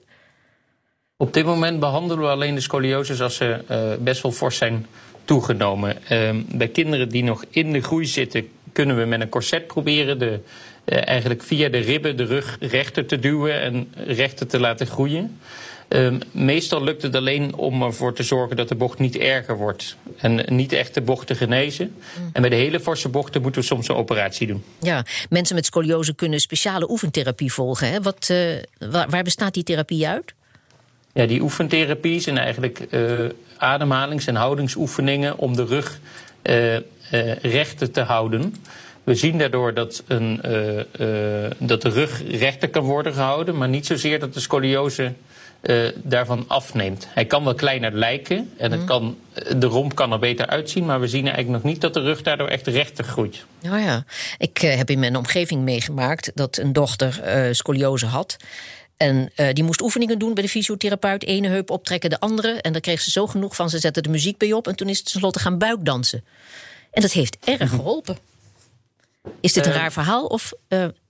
Op 1.16 1.34
dit 1.34 1.44
moment 1.44 1.80
behandelen 1.80 2.24
we 2.24 2.30
alleen 2.30 2.54
de 2.54 2.60
scolioses 2.60 3.20
als 3.20 3.36
ze 3.36 3.64
uh, 3.70 4.04
best 4.04 4.22
wel 4.22 4.32
fors 4.32 4.56
zijn 4.56 4.86
toegenomen. 5.24 5.98
Uh, 6.10 6.30
bij 6.48 6.68
kinderen 6.68 7.08
die 7.08 7.24
nog 7.24 7.44
in 7.50 7.72
de 7.72 7.82
groei 7.82 8.06
zitten, 8.06 8.48
kunnen 8.72 8.98
we 8.98 9.04
met 9.04 9.20
een 9.20 9.28
corset 9.28 9.66
proberen 9.66 10.18
de, 10.18 10.40
eigenlijk 10.84 11.42
via 11.42 11.68
de 11.68 11.78
ribben 11.78 12.16
de 12.16 12.24
rug 12.24 12.56
rechter 12.60 13.06
te 13.06 13.18
duwen 13.18 13.60
en 13.60 13.92
rechter 14.06 14.46
te 14.46 14.60
laten 14.60 14.86
groeien. 14.86 15.38
Um, 15.88 16.18
meestal 16.30 16.84
lukt 16.84 17.02
het 17.02 17.14
alleen 17.14 17.54
om 17.54 17.82
ervoor 17.82 18.12
te 18.14 18.22
zorgen 18.22 18.56
dat 18.56 18.68
de 18.68 18.74
bocht 18.74 18.98
niet 18.98 19.16
erger 19.16 19.56
wordt. 19.56 19.96
En 20.16 20.44
niet 20.48 20.72
echt 20.72 20.94
de 20.94 21.00
bocht 21.00 21.26
te 21.26 21.34
genezen. 21.34 21.94
Mm. 22.18 22.30
En 22.32 22.40
bij 22.40 22.50
de 22.50 22.56
hele 22.56 22.80
forse 22.80 23.08
bochten 23.08 23.42
moeten 23.42 23.60
we 23.60 23.66
soms 23.66 23.88
een 23.88 23.94
operatie 23.94 24.46
doen. 24.46 24.64
Ja, 24.80 25.04
mensen 25.28 25.54
met 25.54 25.66
scoliose 25.66 26.14
kunnen 26.14 26.40
speciale 26.40 26.90
oefentherapie 26.90 27.52
volgen. 27.52 27.90
Hè? 27.90 28.02
Wat, 28.02 28.28
uh, 28.30 28.38
waar, 28.90 29.08
waar, 29.10 29.22
bestaat 29.22 29.54
die 29.54 29.62
therapie 29.62 30.08
uit? 30.08 30.34
Ja, 31.12 31.26
die 31.26 31.40
oefentherapie 31.42 32.20
zijn 32.20 32.38
eigenlijk 32.38 32.86
uh, 32.90 33.20
ademhalings- 33.56 34.26
en 34.26 34.34
houdingsoefeningen 34.34 35.38
om 35.38 35.56
de 35.56 35.64
rug 35.64 36.00
uh, 36.42 36.76
rechter 37.42 37.90
te 37.90 38.00
houden. 38.00 38.54
We 39.04 39.14
zien 39.14 39.38
daardoor 39.38 39.74
dat, 39.74 40.02
een, 40.06 40.40
dat 41.58 41.82
de 41.82 41.88
rug 41.88 42.22
rechter 42.30 42.68
kan 42.68 42.82
worden 42.82 43.12
gehouden, 43.12 43.56
maar 43.56 43.68
niet 43.68 43.86
zozeer 43.86 44.18
dat 44.18 44.34
de 44.34 44.40
scoliose 44.40 45.12
uh, 45.62 45.88
daarvan 45.96 46.44
afneemt. 46.46 47.06
Hij 47.10 47.24
kan 47.24 47.44
wel 47.44 47.54
kleiner 47.54 47.92
lijken 47.92 48.50
en 48.56 48.70
het 48.70 48.80
mhm. 48.80 48.88
kan, 48.88 49.18
de 49.56 49.66
romp 49.66 49.94
kan 49.94 50.12
er 50.12 50.18
beter 50.18 50.46
uitzien, 50.46 50.84
maar 50.84 51.00
we 51.00 51.08
zien 51.08 51.24
eigenlijk 51.24 51.62
nog 51.62 51.72
niet 51.72 51.80
dat 51.80 51.94
de 51.94 52.00
rug 52.00 52.22
daardoor 52.22 52.48
echt 52.48 52.66
rechter 52.66 53.04
groeit. 53.04 53.44
Oh 53.64 53.80
ja, 53.80 54.04
ik 54.38 54.58
heb 54.58 54.90
in 54.90 54.98
mijn 54.98 55.16
omgeving 55.16 55.62
meegemaakt 55.62 56.30
dat 56.34 56.56
een 56.56 56.72
dochter 56.72 57.20
scoliose 57.52 58.06
had. 58.06 58.36
En 58.96 59.32
die 59.52 59.64
moest 59.64 59.82
oefeningen 59.82 60.18
doen 60.18 60.34
bij 60.34 60.42
de 60.42 60.48
fysiotherapeut. 60.48 61.24
Ene 61.24 61.48
heup 61.48 61.70
optrekken, 61.70 62.10
de 62.10 62.20
andere. 62.20 62.52
En 62.52 62.72
daar 62.72 62.80
kreeg 62.80 63.00
ze 63.00 63.10
zo 63.10 63.26
genoeg 63.26 63.56
van. 63.56 63.70
Ze 63.70 63.78
zette 63.78 64.00
de 64.00 64.08
muziek 64.08 64.38
bij 64.38 64.52
op. 64.52 64.68
En 64.68 64.76
toen 64.76 64.88
is 64.88 64.98
het 64.98 65.10
tenslotte 65.10 65.38
gaan 65.38 65.58
buikdansen. 65.58 66.24
En 66.90 67.02
dat 67.02 67.12
heeft 67.12 67.36
erg 67.44 67.58
mhm. 67.58 67.74
geholpen. 67.74 68.16
Is 69.42 69.52
dit 69.52 69.66
een 69.66 69.72
raar 69.72 69.92
verhaal 69.92 70.26
of 70.26 70.52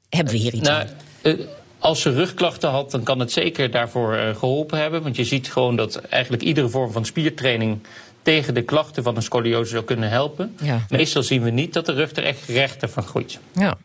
hebben 0.09 0.33
we 0.33 0.37
hier 0.37 0.55
iets 0.55 0.69
nou, 0.69 0.87
aan? 1.23 1.37
Als 1.79 2.01
ze 2.01 2.13
rugklachten 2.13 2.71
had, 2.71 2.91
dan 2.91 3.03
kan 3.03 3.19
het 3.19 3.33
zeker 3.33 3.71
daarvoor 3.71 4.35
geholpen 4.39 4.79
hebben. 4.79 5.03
Want 5.03 5.17
je 5.17 5.25
ziet 5.25 5.53
gewoon 5.53 5.77
dat 5.77 5.97
eigenlijk 5.97 6.43
iedere 6.43 6.69
vorm 6.69 6.93
van 6.93 7.05
spiertraining 7.05 7.79
tegen 8.23 8.55
de 8.55 8.63
klachten 8.63 9.03
van 9.03 9.17
een 9.17 9.23
scoliose 9.23 9.71
zou 9.71 9.85
kunnen 9.85 10.11
helpen. 10.11 10.57
Ja. 10.63 10.87
Meestal 10.89 11.23
zien 11.23 11.43
we 11.43 11.51
niet 11.51 11.73
dat 11.73 11.87
de 11.87 11.93
rug 11.93 12.17
er 12.17 12.25
echt 12.25 12.49
rechter 12.49 12.89
van 12.89 13.03
groeit. 13.03 13.39
Ja. 13.53 13.79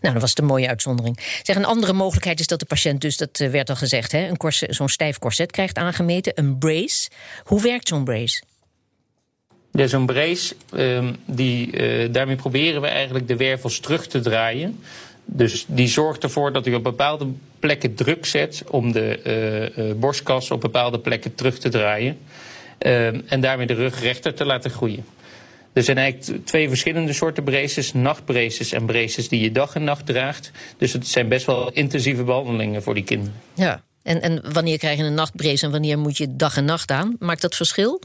Nou, 0.00 0.12
dat 0.14 0.22
was 0.22 0.34
de 0.34 0.42
mooie 0.42 0.68
uitzondering. 0.68 1.18
Zeg, 1.42 1.56
een 1.56 1.64
andere 1.64 1.92
mogelijkheid 1.92 2.40
is 2.40 2.46
dat 2.46 2.58
de 2.58 2.66
patiënt, 2.66 3.00
dus 3.00 3.16
dat 3.16 3.40
eh, 3.40 3.50
werd 3.50 3.70
al 3.70 3.76
gezegd, 3.76 4.12
een 4.12 4.36
zo'n 4.68 4.88
stijf 4.88 5.18
corset 5.18 5.50
krijgt 5.50 5.76
aangemeten, 5.76 6.32
een 6.34 6.58
brace. 6.58 7.08
Hoe 7.44 7.62
werkt 7.62 7.88
zo'n 7.88 8.04
brace? 8.04 8.42
Ja, 9.76 9.86
zo'n 9.86 10.06
brace, 10.06 10.54
um, 10.74 11.16
die, 11.26 11.80
uh, 11.80 12.12
daarmee 12.12 12.36
proberen 12.36 12.80
we 12.80 12.86
eigenlijk 12.86 13.28
de 13.28 13.36
wervels 13.36 13.80
terug 13.80 14.06
te 14.06 14.20
draaien. 14.20 14.78
Dus 15.24 15.64
die 15.68 15.88
zorgt 15.88 16.22
ervoor 16.22 16.52
dat 16.52 16.66
u 16.66 16.74
op 16.74 16.82
bepaalde 16.82 17.26
plekken 17.58 17.94
druk 17.94 18.26
zet 18.26 18.62
om 18.70 18.92
de 18.92 19.70
uh, 19.76 19.92
borstkas 20.00 20.50
op 20.50 20.60
bepaalde 20.60 20.98
plekken 20.98 21.34
terug 21.34 21.58
te 21.58 21.68
draaien. 21.68 22.18
Uh, 22.78 23.32
en 23.32 23.40
daarmee 23.40 23.66
de 23.66 23.74
rug 23.74 24.00
rechter 24.00 24.34
te 24.34 24.44
laten 24.44 24.70
groeien. 24.70 25.04
Er 25.72 25.82
zijn 25.82 25.98
eigenlijk 25.98 26.46
twee 26.46 26.68
verschillende 26.68 27.12
soorten 27.12 27.44
braces. 27.44 27.92
Nachtbraces 27.92 28.72
en 28.72 28.86
braces 28.86 29.28
die 29.28 29.40
je 29.40 29.52
dag 29.52 29.74
en 29.74 29.84
nacht 29.84 30.06
draagt. 30.06 30.50
Dus 30.78 30.92
het 30.92 31.06
zijn 31.06 31.28
best 31.28 31.46
wel 31.46 31.72
intensieve 31.72 32.22
behandelingen 32.22 32.82
voor 32.82 32.94
die 32.94 33.04
kinderen. 33.04 33.34
Ja, 33.54 33.82
en, 34.02 34.22
en 34.22 34.52
wanneer 34.52 34.78
krijg 34.78 34.98
je 34.98 35.04
een 35.04 35.14
nachtbrace 35.14 35.64
en 35.64 35.70
wanneer 35.70 35.98
moet 35.98 36.16
je 36.16 36.36
dag 36.36 36.56
en 36.56 36.64
nacht 36.64 36.90
aan? 36.90 37.16
Maakt 37.18 37.42
dat 37.42 37.56
verschil? 37.56 38.00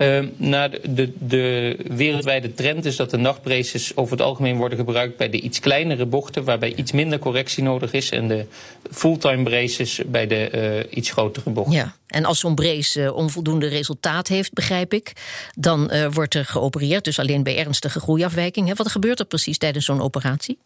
Uh, 0.00 0.26
nou, 0.36 0.70
de, 0.70 0.80
de, 0.82 1.12
de, 1.18 1.76
wereldwijde 1.88 2.54
trend 2.54 2.84
is 2.84 2.96
dat 2.96 3.10
de 3.10 3.16
nachtbraces 3.16 3.96
over 3.96 4.12
het 4.12 4.26
algemeen 4.26 4.56
worden 4.56 4.78
gebruikt 4.78 5.16
bij 5.16 5.30
de 5.30 5.40
iets 5.40 5.60
kleinere 5.60 6.06
bochten, 6.06 6.44
waarbij 6.44 6.74
iets 6.74 6.92
minder 6.92 7.18
correctie 7.18 7.62
nodig 7.62 7.92
is. 7.92 8.10
En 8.10 8.28
de 8.28 8.46
fulltime 8.90 9.42
braces 9.42 10.00
bij 10.06 10.26
de 10.26 10.50
uh, 10.90 10.96
iets 10.98 11.10
grotere 11.10 11.50
bochten. 11.50 11.74
Ja, 11.74 11.94
en 12.06 12.24
als 12.24 12.40
zo'n 12.40 12.54
brace 12.54 13.00
uh, 13.00 13.16
onvoldoende 13.16 13.66
resultaat 13.66 14.28
heeft, 14.28 14.52
begrijp 14.52 14.92
ik, 14.92 15.12
dan 15.54 15.90
uh, 15.92 16.06
wordt 16.12 16.34
er 16.34 16.44
geopereerd. 16.44 17.04
Dus 17.04 17.18
alleen 17.18 17.42
bij 17.42 17.58
ernstige 17.58 18.00
groeiafwijking. 18.00 18.76
Wat 18.76 18.90
gebeurt 18.90 19.18
er 19.18 19.26
precies 19.26 19.58
tijdens 19.58 19.84
zo'n 19.84 20.00
operatie? 20.00 20.58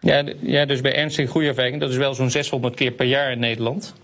Ja, 0.00 0.24
ja, 0.40 0.64
dus 0.64 0.80
bij 0.80 0.94
ernstige 0.94 1.28
groeiafwijking, 1.28 1.80
dat 1.80 1.90
is 1.90 1.96
wel 1.96 2.14
zo'n 2.14 2.30
600 2.30 2.74
keer 2.74 2.92
per 2.92 3.06
jaar 3.06 3.32
in 3.32 3.38
Nederland. 3.38 3.94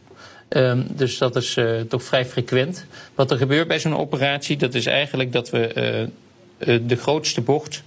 Um, 0.57 0.87
dus 0.89 1.19
dat 1.19 1.37
is 1.37 1.57
uh, 1.57 1.81
toch 1.81 2.03
vrij 2.03 2.27
frequent. 2.27 2.87
Wat 3.15 3.31
er 3.31 3.37
gebeurt 3.37 3.69
bij 3.69 3.79
zo'n 3.79 3.97
operatie, 3.97 4.57
dat 4.57 4.75
is 4.75 4.87
eigenlijk 4.87 5.33
dat 5.33 5.51
we 5.51 6.09
uh, 6.59 6.79
de 6.87 6.97
grootste 6.97 7.41
bocht 7.41 7.83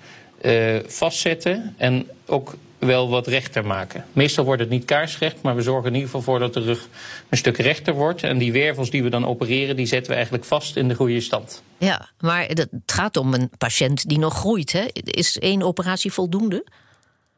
vastzetten 0.88 1.74
en 1.78 2.08
ook 2.26 2.56
wel 2.80 3.10
wat 3.10 3.28
rechter 3.28 3.66
maken. 3.66 4.06
Meestal 4.14 4.46
wordt 4.46 4.62
het 4.62 4.70
niet 4.70 4.86
kaarsrecht, 4.86 5.42
maar 5.42 5.56
we 5.56 5.62
zorgen 5.62 5.88
in 5.88 5.94
ieder 5.94 6.10
geval 6.10 6.22
voor 6.22 6.40
dat 6.40 6.54
de 6.54 6.60
rug 6.60 6.88
een 7.30 7.38
stuk 7.38 7.58
rechter 7.58 7.94
wordt. 7.94 8.24
En 8.24 8.38
die 8.38 8.52
wervels 8.52 8.90
die 8.90 9.04
we 9.04 9.10
dan 9.10 9.26
opereren, 9.26 9.76
die 9.76 9.86
zetten 9.86 10.10
we 10.10 10.16
eigenlijk 10.16 10.46
vast 10.46 10.76
in 10.76 10.88
de 10.88 10.96
goede 10.96 11.22
stand. 11.22 11.64
Ja, 11.78 12.10
maar 12.20 12.46
het 12.48 12.70
gaat 12.86 13.18
om 13.18 13.34
een 13.34 13.50
patiënt 13.58 14.10
die 14.10 14.20
nog 14.20 14.34
groeit. 14.34 14.72
Hè? 14.72 14.86
Is 14.94 15.40
één 15.40 15.62
operatie 15.62 16.14
voldoende? 16.14 16.66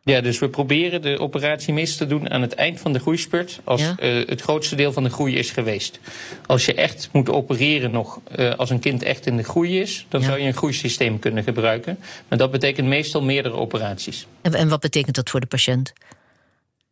Ja, 0.07 0.21
dus 0.21 0.39
we 0.39 0.49
proberen 0.49 1.01
de 1.01 1.19
operatie 1.19 1.73
meestal 1.73 2.07
te 2.07 2.13
doen 2.13 2.29
aan 2.29 2.41
het 2.41 2.53
eind 2.53 2.79
van 2.79 2.93
de 2.93 2.99
groeispurt, 2.99 3.59
als 3.63 3.81
ja. 3.81 3.95
uh, 3.99 4.27
het 4.27 4.41
grootste 4.41 4.75
deel 4.75 4.93
van 4.93 5.03
de 5.03 5.09
groei 5.09 5.35
is 5.35 5.51
geweest. 5.51 5.99
Als 6.45 6.65
je 6.65 6.73
echt 6.73 7.09
moet 7.11 7.29
opereren 7.29 7.91
nog, 7.91 8.19
uh, 8.35 8.53
als 8.53 8.69
een 8.69 8.79
kind 8.79 9.03
echt 9.03 9.25
in 9.25 9.37
de 9.37 9.43
groei 9.43 9.79
is, 9.79 10.05
dan 10.09 10.21
ja. 10.21 10.27
zou 10.27 10.39
je 10.39 10.47
een 10.47 10.53
groeisysteem 10.53 11.19
kunnen 11.19 11.43
gebruiken. 11.43 11.99
Maar 12.27 12.37
dat 12.37 12.51
betekent 12.51 12.87
meestal 12.87 13.21
meerdere 13.21 13.55
operaties. 13.55 14.27
En, 14.41 14.53
en 14.53 14.69
wat 14.69 14.79
betekent 14.79 15.15
dat 15.15 15.29
voor 15.29 15.39
de 15.39 15.45
patiënt? 15.45 15.93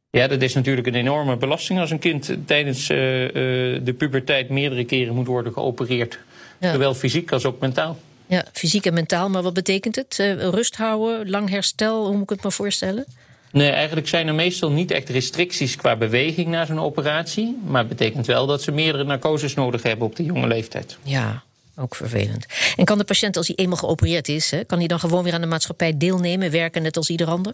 Ja, 0.10 0.28
dat 0.28 0.42
is 0.42 0.54
natuurlijk 0.54 0.88
een 0.88 0.96
enorme 0.96 1.38
belasting 1.38 1.80
als 1.80 1.92
een 1.92 2.00
kind 2.00 2.36
tijdens 2.46 2.90
uh, 2.90 2.98
de 2.98 3.96
puberteit 3.98 4.50
meerdere 4.50 4.86
keren 4.86 5.16
moet 5.16 5.28
worden 5.28 5.54
geopereerd. 5.54 6.20
Ja. 6.60 6.72
Zowel 6.72 6.94
fysiek 6.94 7.32
als 7.32 7.46
ook 7.46 7.60
mentaal. 7.60 7.98
Ja, 8.28 8.46
fysiek 8.54 8.86
en 8.86 8.94
mentaal, 8.94 9.30
maar 9.30 9.42
wat 9.42 9.54
betekent 9.54 9.96
het? 9.96 10.18
Uh, 10.22 10.34
rust 10.34 10.76
houden, 10.76 11.30
lang 11.30 11.50
herstel, 11.50 12.06
hoe 12.06 12.14
moet 12.14 12.24
ik 12.24 12.30
het 12.30 12.44
me 12.44 12.52
voorstellen? 12.52 13.06
Nee, 13.52 13.70
eigenlijk 13.70 14.08
zijn 14.08 14.28
er 14.28 14.36
meestal 14.36 14.72
niet 14.72 14.92
echt 14.92 15.10
restricties 15.10 15.76
qua 15.76 15.96
beweging 15.96 16.48
na 16.48 16.66
zo'n 16.66 16.80
operatie. 16.80 17.58
Maar 17.66 17.80
het 17.80 17.90
betekent 17.90 18.26
wel 18.26 18.46
dat 18.46 18.62
ze 18.62 18.72
meerdere 18.72 19.04
narcoses 19.04 19.54
nodig 19.54 19.84
hebben 19.84 20.08
op 20.08 20.16
de 20.16 20.24
jonge 20.24 20.48
leeftijd. 20.48 20.98
Ja, 21.04 21.44
ook 21.76 21.96
vervelend. 21.96 22.46
En 22.76 22.86
kan 22.86 22.98
de 22.98 23.04
patiënt, 23.04 23.38
als 23.38 23.48
hij 23.48 23.56
eenmaal 23.56 23.78
geopereerd 23.78 24.28
is, 24.28 24.52
hè, 24.52 24.64
kan 24.64 24.78
hij 24.78 24.88
dan 24.88 25.00
gewoon 25.00 25.24
weer 25.24 25.34
aan 25.34 25.42
de 25.42 25.48
maatschappij 25.48 25.98
deelnemen, 25.98 26.52
werken 26.52 26.82
net 26.82 26.98
als 26.98 27.10
ieder 27.10 27.28
ander? 27.28 27.54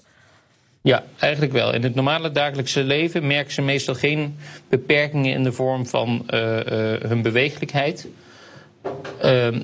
Ja, 0.81 1.03
eigenlijk 1.19 1.51
wel. 1.51 1.73
In 1.73 1.83
het 1.83 1.95
normale 1.95 2.31
dagelijkse 2.31 2.83
leven 2.83 3.27
merken 3.27 3.53
ze 3.53 3.61
meestal 3.61 3.95
geen 3.95 4.37
beperkingen 4.69 5.33
in 5.33 5.43
de 5.43 5.51
vorm 5.51 5.87
van 5.87 6.25
uh, 6.29 6.39
uh, 6.39 6.63
hun 7.01 7.21
bewegelijkheid. 7.21 8.07
Uh, 8.85 8.91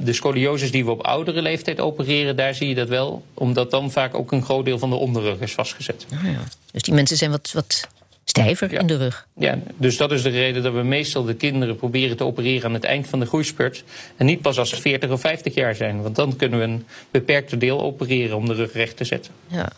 de 0.01 0.13
scolioses 0.13 0.71
die 0.71 0.85
we 0.85 0.91
op 0.91 1.01
oudere 1.01 1.41
leeftijd 1.41 1.79
opereren, 1.79 2.35
daar 2.35 2.55
zie 2.55 2.67
je 2.67 2.75
dat 2.75 2.87
wel. 2.87 3.23
Omdat 3.33 3.71
dan 3.71 3.91
vaak 3.91 4.15
ook 4.15 4.31
een 4.31 4.43
groot 4.43 4.65
deel 4.65 4.79
van 4.79 4.89
de 4.89 4.95
onderrug 4.95 5.39
is 5.39 5.53
vastgezet. 5.53 6.05
Oh 6.13 6.23
ja. 6.23 6.43
Dus 6.71 6.81
die 6.81 6.93
mensen 6.93 7.17
zijn 7.17 7.31
wat, 7.31 7.51
wat 7.53 7.87
stijver 8.29 8.73
in 8.73 8.87
de 8.87 8.97
rug. 8.97 9.27
Ja, 9.35 9.59
dus 9.77 9.97
dat 9.97 10.11
is 10.11 10.21
de 10.21 10.29
reden 10.29 10.63
dat 10.63 10.73
we 10.73 10.83
meestal 10.83 11.23
de 11.23 11.33
kinderen 11.33 11.75
proberen 11.75 12.17
te 12.17 12.23
opereren 12.23 12.65
aan 12.65 12.73
het 12.73 12.83
eind 12.83 13.07
van 13.07 13.19
de 13.19 13.25
groeispurt. 13.25 13.83
En 14.17 14.25
niet 14.25 14.41
pas 14.41 14.59
als 14.59 14.69
ze 14.69 14.81
40 14.81 15.09
of 15.09 15.21
50 15.21 15.53
jaar 15.53 15.75
zijn. 15.75 16.01
Want 16.01 16.15
dan 16.15 16.35
kunnen 16.35 16.59
we 16.59 16.65
een 16.65 16.85
beperkte 17.11 17.57
deel 17.57 17.81
opereren 17.81 18.37
om 18.37 18.45
de 18.45 18.53
rug 18.53 18.73
recht 18.73 18.97
te 18.97 19.03
zetten. 19.03 19.31
Ja. 19.47 19.69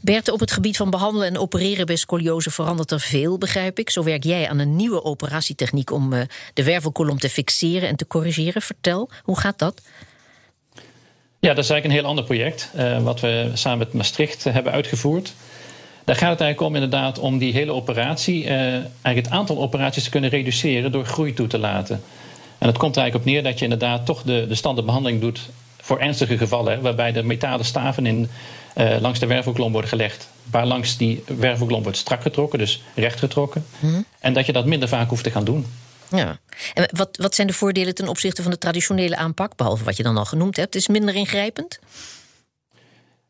Bert, 0.00 0.30
op 0.30 0.40
het 0.40 0.50
gebied 0.50 0.76
van 0.76 0.90
behandelen 0.90 1.28
en 1.28 1.38
opereren 1.38 1.86
bij 1.86 1.96
scoliose 1.96 2.50
verandert 2.50 2.90
er 2.90 3.00
veel, 3.00 3.38
begrijp 3.38 3.78
ik. 3.78 3.90
Zo 3.90 4.02
werk 4.02 4.24
jij 4.24 4.48
aan 4.48 4.58
een 4.58 4.76
nieuwe 4.76 5.04
operatietechniek 5.04 5.90
om 5.90 6.12
uh, 6.12 6.20
de 6.54 6.64
wervelkolom 6.64 7.18
te 7.18 7.28
fixeren 7.28 7.88
en 7.88 7.96
te 7.96 8.06
corrigeren. 8.06 8.62
Vertel, 8.62 9.10
hoe 9.22 9.38
gaat 9.38 9.58
dat? 9.58 9.82
Ja, 11.40 11.54
dat 11.54 11.64
is 11.64 11.70
eigenlijk 11.70 11.84
een 11.84 11.90
heel 11.90 12.08
ander 12.08 12.24
project. 12.24 12.70
Uh, 12.76 13.02
wat 13.02 13.20
we 13.20 13.50
samen 13.54 13.78
met 13.78 13.92
Maastricht 13.92 14.44
hebben 14.44 14.72
uitgevoerd. 14.72 15.34
Daar 16.04 16.16
gaat 16.16 16.30
het 16.30 16.40
eigenlijk 16.40 16.60
om 16.60 16.74
inderdaad 16.74 17.18
om 17.18 17.38
die 17.38 17.52
hele 17.52 17.72
operatie, 17.72 18.44
uh, 18.44 18.50
eigenlijk 18.50 19.16
het 19.16 19.30
aantal 19.30 19.58
operaties 19.58 20.04
te 20.04 20.10
kunnen 20.10 20.30
reduceren 20.30 20.92
door 20.92 21.04
groei 21.04 21.34
toe 21.34 21.46
te 21.46 21.58
laten. 21.58 22.02
En 22.58 22.66
dat 22.66 22.78
komt 22.78 22.96
er 22.96 23.02
eigenlijk 23.02 23.28
op 23.28 23.32
neer 23.32 23.42
dat 23.42 23.58
je 23.58 23.64
inderdaad 23.64 24.06
toch 24.06 24.22
de, 24.22 24.46
de 24.48 24.54
standaardbehandeling 24.54 25.20
doet 25.20 25.40
voor 25.80 25.98
ernstige 25.98 26.38
gevallen, 26.38 26.80
waarbij 26.80 27.12
de 27.12 27.22
metalen 27.22 27.64
staven 27.64 28.06
in, 28.06 28.28
uh, 28.76 28.96
langs 29.00 29.18
de 29.18 29.26
wervelkolom 29.26 29.72
worden 29.72 29.90
gelegd. 29.90 30.28
Waar 30.50 30.66
langs 30.66 30.96
die 30.96 31.24
wervelkolom 31.26 31.82
wordt 31.82 31.98
strak 31.98 32.22
getrokken, 32.22 32.58
dus 32.58 32.82
recht 32.94 33.18
getrokken. 33.18 33.64
Mm. 33.78 34.04
En 34.18 34.32
dat 34.32 34.46
je 34.46 34.52
dat 34.52 34.66
minder 34.66 34.88
vaak 34.88 35.08
hoeft 35.08 35.24
te 35.24 35.30
gaan 35.30 35.44
doen. 35.44 35.66
Ja. 36.10 36.38
En 36.74 36.88
wat, 36.92 37.16
wat 37.16 37.34
zijn 37.34 37.46
de 37.46 37.52
voordelen 37.52 37.94
ten 37.94 38.08
opzichte 38.08 38.42
van 38.42 38.50
de 38.50 38.58
traditionele 38.58 39.16
aanpak, 39.16 39.56
behalve 39.56 39.84
wat 39.84 39.96
je 39.96 40.02
dan 40.02 40.16
al 40.16 40.24
genoemd 40.24 40.56
hebt? 40.56 40.74
Is 40.74 40.88
minder 40.88 41.14
ingrijpend? 41.14 41.78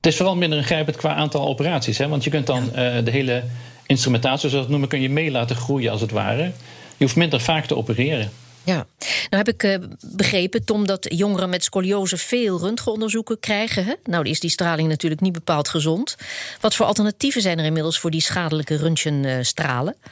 Het 0.01 0.11
is 0.11 0.17
vooral 0.17 0.37
minder 0.37 0.59
ingrijpend 0.59 0.97
qua 0.97 1.15
aantal 1.15 1.47
operaties. 1.47 1.99
Hè? 1.99 2.09
Want 2.09 2.25
je 2.25 2.31
kunt 2.31 2.47
dan 2.47 2.65
uh, 2.65 2.73
de 3.05 3.11
hele 3.11 3.43
instrumentatie, 3.87 4.39
zoals 4.39 4.55
we 4.55 4.61
het 4.61 4.69
noemen, 4.69 4.89
kun 4.89 5.01
je 5.01 5.11
mee 5.11 5.31
laten 5.31 5.57
groeien 5.57 5.91
als 5.91 6.01
het 6.01 6.11
ware. 6.11 6.43
Je 6.97 7.05
hoeft 7.05 7.17
minder 7.17 7.41
vaak 7.41 7.67
te 7.67 7.77
opereren. 7.77 8.31
Ja, 8.65 8.87
nou 9.31 9.45
heb 9.45 9.49
ik 9.49 9.63
uh, 9.63 9.77
begrepen, 10.01 10.65
Tom, 10.65 10.87
dat 10.87 11.07
jongeren 11.09 11.51
met 11.51 11.65
scoliose 11.65 12.17
veel 12.17 12.59
röntgenonderzoeken 12.59 13.41
krijgen. 13.41 13.85
Hè? 13.85 13.95
Nou 14.05 14.29
is 14.29 14.41
die 14.41 14.51
straling 14.51 14.89
natuurlijk 14.89 15.21
niet 15.21 15.33
bepaald 15.33 15.69
gezond. 15.69 16.17
Wat 16.61 16.75
voor 16.75 16.87
alternatieven 16.87 17.43
zijn 17.43 17.59
er 17.59 17.65
inmiddels 17.65 17.99
voor 17.99 18.11
die 18.11 18.21
schadelijke 18.21 18.77
röntgenstralen? 18.77 19.95
Uh, 20.03 20.11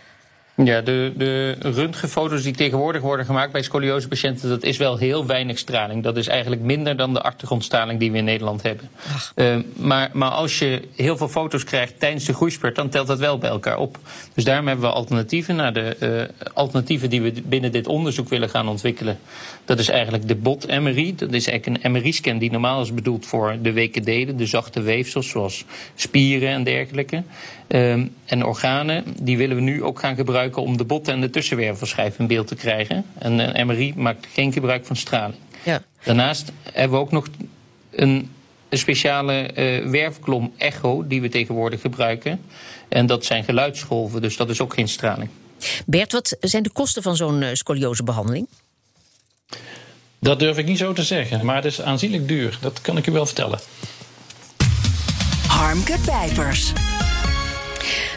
ja, 0.64 0.80
de, 0.80 1.12
de 1.16 1.56
röntgenfoto's 1.60 2.42
die 2.42 2.54
tegenwoordig 2.54 3.02
worden 3.02 3.26
gemaakt 3.26 3.52
bij 3.52 3.62
scoliosepatiënten, 3.62 4.48
dat 4.48 4.62
is 4.62 4.76
wel 4.76 4.96
heel 4.96 5.26
weinig 5.26 5.58
straling. 5.58 6.02
Dat 6.02 6.16
is 6.16 6.26
eigenlijk 6.26 6.62
minder 6.62 6.96
dan 6.96 7.14
de 7.14 7.22
achtergrondstraling 7.22 8.00
die 8.00 8.12
we 8.12 8.18
in 8.18 8.24
Nederland 8.24 8.62
hebben. 8.62 8.90
Uh, 9.34 9.56
maar, 9.76 10.10
maar 10.12 10.30
als 10.30 10.58
je 10.58 10.82
heel 10.96 11.16
veel 11.16 11.28
foto's 11.28 11.64
krijgt 11.64 12.00
tijdens 12.00 12.24
de 12.24 12.34
groeispurt, 12.34 12.76
dan 12.76 12.88
telt 12.88 13.06
dat 13.06 13.18
wel 13.18 13.38
bij 13.38 13.50
elkaar 13.50 13.78
op. 13.78 13.98
Dus 14.34 14.44
daarom 14.44 14.66
hebben 14.66 14.88
we 14.88 14.94
alternatieven. 14.94 15.56
Nou, 15.56 15.72
de 15.72 15.96
uh, 16.40 16.48
alternatieven 16.54 17.10
die 17.10 17.22
we 17.22 17.32
binnen 17.44 17.72
dit 17.72 17.86
onderzoek 17.86 18.28
willen 18.28 18.50
gaan 18.50 18.68
ontwikkelen, 18.68 19.18
dat 19.64 19.78
is 19.78 19.88
eigenlijk 19.88 20.28
de 20.28 20.36
bot-MRI. 20.36 21.14
Dat 21.14 21.32
is 21.32 21.46
eigenlijk 21.46 21.84
een 21.84 21.92
MRI-scan 21.92 22.38
die 22.38 22.50
normaal 22.50 22.80
is 22.80 22.94
bedoeld 22.94 23.26
voor 23.26 23.56
de 23.62 23.72
weken 23.72 24.02
delen, 24.02 24.36
de 24.36 24.46
zachte 24.46 24.80
weefsels 24.80 25.28
zoals 25.28 25.64
spieren 25.94 26.48
en 26.48 26.64
dergelijke. 26.64 27.22
Um, 27.68 28.14
en 28.24 28.44
organen, 28.44 29.04
die 29.20 29.36
willen 29.36 29.56
we 29.56 29.62
nu 29.62 29.82
ook 29.82 29.98
gaan 29.98 30.14
gebruiken 30.14 30.47
om 30.56 30.76
de 30.76 30.84
botten 30.84 31.14
en 31.14 31.20
de 31.20 31.30
tussenwervelschijf 31.30 32.18
in 32.18 32.26
beeld 32.26 32.46
te 32.46 32.54
krijgen. 32.54 33.04
En 33.18 33.58
een 33.58 33.66
MRI 33.66 33.92
maakt 33.96 34.26
geen 34.32 34.52
gebruik 34.52 34.86
van 34.86 34.96
straling. 34.96 35.38
Ja. 35.64 35.82
Daarnaast 36.04 36.52
hebben 36.72 36.98
we 36.98 37.04
ook 37.04 37.10
nog 37.10 37.28
een, 37.90 38.30
een 38.68 38.78
speciale 38.78 39.50
uh, 39.54 39.90
werfklom 39.90 40.52
echo 40.56 41.06
die 41.06 41.20
we 41.20 41.28
tegenwoordig 41.28 41.80
gebruiken. 41.80 42.40
En 42.88 43.06
dat 43.06 43.24
zijn 43.24 43.44
geluidsgolven, 43.44 44.22
dus 44.22 44.36
dat 44.36 44.50
is 44.50 44.60
ook 44.60 44.74
geen 44.74 44.88
straling. 44.88 45.30
Bert, 45.86 46.12
wat 46.12 46.36
zijn 46.40 46.62
de 46.62 46.70
kosten 46.70 47.02
van 47.02 47.16
zo'n 47.16 47.42
uh, 47.42 47.48
scoliosebehandeling? 47.52 48.46
Dat 50.20 50.38
durf 50.38 50.58
ik 50.58 50.66
niet 50.66 50.78
zo 50.78 50.92
te 50.92 51.02
zeggen, 51.02 51.44
maar 51.44 51.56
het 51.56 51.64
is 51.64 51.82
aanzienlijk 51.82 52.28
duur. 52.28 52.58
Dat 52.60 52.80
kan 52.80 52.96
ik 52.96 53.06
u 53.06 53.12
wel 53.12 53.26
vertellen. 53.26 53.58
Harmke 55.46 55.96
Pijpers. 56.06 56.72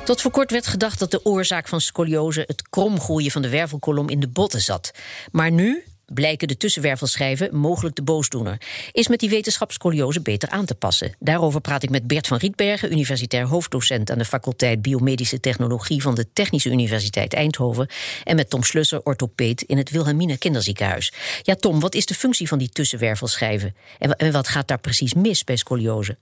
Tot 0.04 0.22
voor 0.22 0.32
kort 0.32 0.52
werd 0.52 0.68
gedacht 0.68 1.00
dat 1.00 1.12
de 1.12 1.26
oorzaak 1.26 1.68
van 1.68 1.82
scoliose 1.82 2.44
het 2.48 2.70
kromgroeien 2.70 3.32
van 3.32 3.42
de 3.42 3.50
wervelkolom 3.50 4.10
in 4.10 4.20
de 4.20 4.28
botten 4.28 4.62
zat. 4.62 4.92
Maar 5.32 5.52
nu 5.52 5.84
blijken 6.06 6.48
de 6.48 6.58
tussenwervelschijven 6.58 7.56
mogelijk 7.56 7.96
de 7.96 8.02
boosdoener. 8.02 8.62
Is 8.92 9.08
met 9.08 9.20
die 9.20 9.30
wetenschap 9.30 9.72
scoliose 9.72 10.22
beter 10.22 10.50
aan 10.50 10.66
te 10.66 10.76
passen? 10.76 11.16
Daarover 11.20 11.62
praat 11.62 11.84
ik 11.84 11.90
met 11.90 12.08
Bert 12.08 12.28
van 12.28 12.38
Rietbergen, 12.38 12.92
universitair 12.92 13.46
hoofddocent 13.46 14.12
aan 14.12 14.18
de 14.18 14.26
faculteit 14.26 14.82
Biomedische 14.82 15.40
Technologie 15.40 16.02
van 16.02 16.16
de 16.16 16.32
Technische 16.34 16.70
Universiteit 16.70 17.34
Eindhoven. 17.34 17.88
En 18.24 18.36
met 18.36 18.50
Tom 18.50 18.64
Slusser, 18.64 19.04
orthopeet 19.04 19.62
in 19.62 19.78
het 19.78 19.90
Wilhelmina 19.90 20.36
Kinderziekenhuis. 20.36 21.14
Ja, 21.42 21.56
Tom, 21.56 21.80
wat 21.80 21.96
is 21.96 22.06
de 22.06 22.14
functie 22.14 22.48
van 22.48 22.58
die 22.58 22.70
tussenwervelschijven? 22.70 23.76
En 24.00 24.32
wat 24.32 24.48
gaat 24.48 24.68
daar 24.68 24.80
precies 24.80 25.14
mis 25.14 25.44
bij 25.44 25.56
scoliose? 25.56 26.18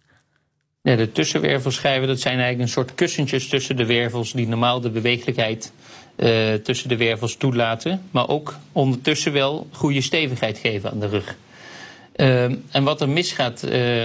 Ja, 0.90 0.96
de 0.96 1.12
tussenwervelschijven 1.12 2.08
dat 2.08 2.20
zijn 2.20 2.34
eigenlijk 2.34 2.64
een 2.64 2.74
soort 2.74 2.96
kussentjes 2.96 3.48
tussen 3.48 3.76
de 3.76 3.86
wervels 3.86 4.32
die 4.32 4.48
normaal 4.48 4.82
de 4.82 4.90
beweeglijkheid 4.90 5.72
uh, 6.18 6.54
tussen 6.54 6.90
de 6.90 6.98
wervels 6.98 7.36
toelaten, 7.36 8.02
maar 8.12 8.28
ook 8.28 8.56
ondertussen 8.72 9.34
wel 9.34 9.68
goede 9.72 10.02
stevigheid 10.02 10.58
geven 10.58 10.92
aan 10.92 11.00
de 11.00 11.08
rug. 11.08 11.36
Uh, 12.16 12.44
en 12.44 12.84
wat 12.84 13.02
er 13.02 13.10
misgaat 13.10 13.64
uh, 13.70 14.04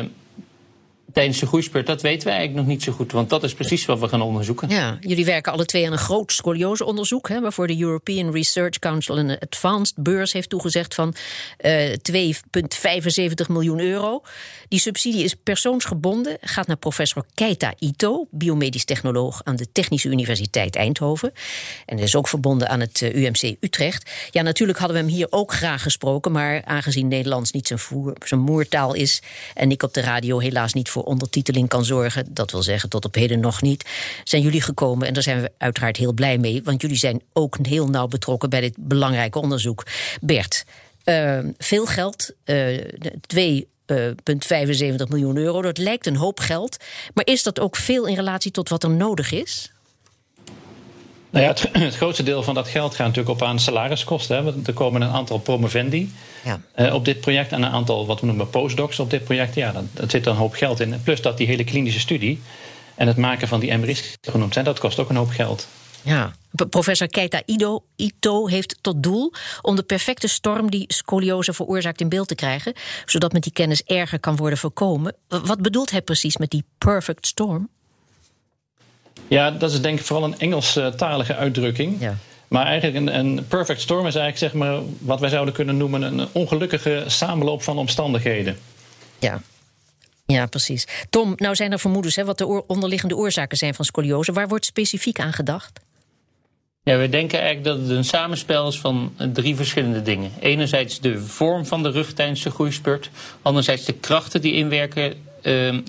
tijdens 1.13 1.39
de 1.39 1.47
groeispurt, 1.47 1.87
dat 1.87 2.03
weten 2.03 2.27
wij 2.27 2.37
eigenlijk 2.37 2.67
nog 2.67 2.75
niet 2.75 2.85
zo 2.85 2.93
goed. 2.93 3.13
Want 3.13 3.31
dat 3.31 3.43
is 3.43 3.55
precies 3.55 3.85
wat 3.85 4.01
we 4.01 4.09
gaan 4.09 4.23
onderzoeken. 4.23 4.69
Ja, 4.69 4.97
jullie 5.01 5.25
werken 5.25 5.53
alle 5.53 5.65
twee 5.65 5.87
aan 5.87 5.93
een 5.93 5.99
groot 5.99 6.33
scolioseonderzoek... 6.33 7.29
Hè, 7.29 7.41
waarvoor 7.41 7.67
de 7.67 7.81
European 7.81 8.33
Research 8.33 8.79
Council 8.79 9.19
een 9.19 9.39
advanced 9.39 9.97
beurs 9.97 10.33
heeft 10.33 10.49
toegezegd... 10.49 10.95
van 10.95 11.15
uh, 11.65 11.89
2,75 11.91 13.47
miljoen 13.49 13.81
euro. 13.81 14.23
Die 14.69 14.81
subsidie 14.81 15.25
is 15.25 15.35
persoonsgebonden, 15.35 16.39
gaat 16.41 16.67
naar 16.67 16.77
professor 16.77 17.25
Keita 17.35 17.75
Ito... 17.79 18.27
biomedisch 18.31 18.85
technoloog 18.85 19.41
aan 19.45 19.57
de 19.57 19.73
Technische 19.73 20.09
Universiteit 20.09 20.77
Eindhoven. 20.77 21.33
En 21.87 21.99
is 21.99 22.17
ook 22.17 22.29
verbonden 22.29 22.69
aan 22.69 22.81
het 22.81 23.01
uh, 23.01 23.15
UMC 23.15 23.57
Utrecht. 23.61 24.11
Ja, 24.31 24.43
natuurlijk 24.43 24.79
hadden 24.79 24.97
we 24.97 25.03
hem 25.03 25.13
hier 25.13 25.27
ook 25.31 25.53
graag 25.53 25.83
gesproken... 25.83 26.33
maar 26.33 26.65
aangezien 26.65 27.09
Nederlands 27.09 27.53
niet 27.53 27.67
zijn, 27.67 27.81
zijn 28.25 28.41
moertaal 28.41 28.95
is... 28.95 29.23
en 29.55 29.71
ik 29.71 29.83
op 29.83 29.95
de 29.95 30.01
radio 30.01 30.39
helaas 30.39 30.73
niet 30.73 30.91
voor 30.95 31.03
ondertiteling 31.03 31.69
kan 31.69 31.85
zorgen, 31.85 32.27
dat 32.35 32.51
wil 32.51 32.63
zeggen 32.63 32.89
tot 32.89 33.05
op 33.05 33.15
heden 33.15 33.41
nog 33.41 33.63
niet, 33.63 33.85
zijn 34.25 34.43
jullie 34.43 34.61
gekomen. 34.61 35.07
En 35.07 35.15
daar 35.15 35.23
zijn 35.23 35.41
we 35.41 35.53
uiteraard 35.59 35.97
heel 35.97 36.13
blij 36.13 36.39
mee, 36.39 36.63
want 36.63 36.81
jullie 36.81 36.97
zijn 36.97 37.23
ook 37.33 37.59
heel 37.63 37.89
nauw 37.89 38.07
betrokken 38.07 38.51
bij 38.51 38.61
dit 38.61 38.75
belangrijke 38.79 39.39
onderzoek. 39.39 39.87
Bert, 40.21 40.65
uh, 41.05 41.39
veel 41.59 41.87
geld, 41.87 42.31
uh, 42.45 42.81
2 43.21 43.69
uh, 43.87 44.11
75 44.39 45.09
miljoen 45.09 45.37
euro. 45.37 45.63
Dat 45.63 45.79
lijkt 45.79 46.07
een 46.07 46.17
hoop 46.17 46.41
geld. 46.41 46.77
Maar 47.15 47.27
is 47.27 47.43
dat 47.43 47.61
ook 47.61 47.77
veel 47.77 48.07
in 48.07 48.15
relatie 48.15 48.51
tot 48.51 48.69
wat 48.69 48.83
er 48.83 48.91
nodig 48.91 49.33
is? 49.33 49.73
Nou 51.35 51.47
ja, 51.47 51.53
het, 51.53 51.69
het, 51.89 51.97
grootste 51.97 52.23
deel 52.23 52.43
van 52.43 52.55
dat 52.55 52.69
geld 52.69 52.95
gaat 52.95 53.07
natuurlijk 53.07 53.35
op 53.35 53.43
aan 53.43 53.59
salariskosten. 53.59 54.37
Hè. 54.37 54.43
Want 54.43 54.67
er 54.67 54.73
komen 54.73 55.03
een 55.03 55.11
aantal 55.11 55.39
promovendi 55.39 56.13
ja. 56.45 56.61
uh, 56.77 56.95
op 56.95 57.05
dit 57.05 57.21
project 57.21 57.53
en 57.53 57.63
een 57.63 57.71
aantal 57.71 58.07
wat 58.07 58.21
we 58.21 58.27
noemen 58.27 58.51
postdocs 58.51 58.99
op 58.99 59.11
dit 59.11 59.25
project. 59.25 59.55
Ja, 59.55 59.73
dat, 59.93 60.11
zit 60.11 60.27
er 60.27 60.33
een 60.33 60.39
hoop 60.39 60.55
geld 60.55 60.81
in. 60.81 61.01
Plus 61.03 61.23
dat 61.23 61.37
die 61.37 61.47
hele 61.47 61.65
klinische 61.65 62.01
studie 62.01 62.43
en 62.95 63.07
het 63.07 63.17
maken 63.17 63.49
van 63.49 63.61
die 63.61 63.77
MRI's 63.77 64.17
genoemd 64.21 64.53
zijn, 64.53 64.65
dat 64.65 64.79
kost 64.79 64.99
ook 64.99 65.09
een 65.09 65.17
hoop 65.17 65.31
geld. 65.31 65.67
Ja, 66.03 66.33
professor 66.71 67.09
Keita 67.09 67.43
Ido, 67.47 67.85
Ito 67.97 68.47
heeft 68.47 68.79
tot 68.81 69.03
doel 69.03 69.33
om 69.63 69.77
de 69.77 69.83
perfecte 69.83 70.29
storm 70.29 70.71
die 70.71 70.85
scoliose 70.87 71.53
veroorzaakt 71.53 72.01
in 72.01 72.09
beeld 72.09 72.29
te 72.29 72.35
krijgen, 72.35 72.73
zodat 73.05 73.33
met 73.33 73.43
die 73.43 73.53
kennis 73.53 73.83
erger 73.83 74.21
kan 74.21 74.37
worden 74.37 74.59
voorkomen. 74.59 75.15
Wat 75.29 75.63
bedoelt 75.63 75.91
hij 75.91 76.03
precies 76.03 76.37
met 76.37 76.51
die 76.51 76.65
perfect 76.79 77.27
storm? 77.27 77.69
Ja, 79.29 79.51
dat 79.51 79.73
is 79.73 79.81
denk 79.81 79.99
ik 79.99 80.05
vooral 80.05 80.25
een 80.25 80.39
Engelstalige 80.39 81.35
uitdrukking. 81.35 82.01
Ja. 82.01 82.17
Maar 82.49 82.67
eigenlijk 82.67 82.97
een, 82.97 83.19
een, 83.19 83.47
perfect 83.47 83.81
storm 83.81 84.07
is 84.07 84.15
eigenlijk 84.15 84.53
zeg 84.53 84.53
maar 84.53 84.81
wat 84.99 85.21
wij 85.21 85.29
zouden 85.29 85.55
kunnen 85.55 85.77
noemen 85.77 86.03
een 86.03 86.29
ongelukkige 86.33 87.05
samenloop 87.07 87.63
van 87.63 87.79
omstandigheden. 87.79 88.59
Ja. 89.19 89.41
Ja, 90.27 90.47
precies. 90.47 90.87
Tom, 91.11 91.33
nou 91.37 91.55
zijn 91.55 91.73
er 91.73 91.79
vermoedens 91.79 92.17
hè, 92.17 92.25
wat 92.25 92.39
de 92.39 92.67
onderliggende 92.67 93.17
oorzaken 93.17 93.57
zijn 93.57 93.75
van 93.75 93.85
scoliose. 93.85 94.33
Waar 94.33 94.49
wordt 94.49 94.65
specifiek 94.65 95.21
aan 95.21 95.33
gedacht? 95.33 95.81
Ja, 96.83 96.97
we 96.97 97.09
denken 97.09 97.41
eigenlijk 97.41 97.67
dat 97.67 97.89
het 97.89 97.97
een 97.97 98.05
samenspel 98.05 98.69
is 98.69 98.79
van 98.79 99.15
drie 99.33 99.57
verschillende 99.57 100.03
dingen. 100.03 100.31
Enerzijds 100.41 101.01
de 101.01 101.21
vorm 101.21 101.67
van 101.67 101.83
de 101.83 101.91
rug 101.91 102.13
tijdens 102.13 102.43
de 102.43 102.51
groeispurt. 102.51 103.11
Anderzijds 103.43 103.85
de 103.85 103.93
krachten 103.93 104.41
die 104.41 104.53
inwerken 104.53 105.15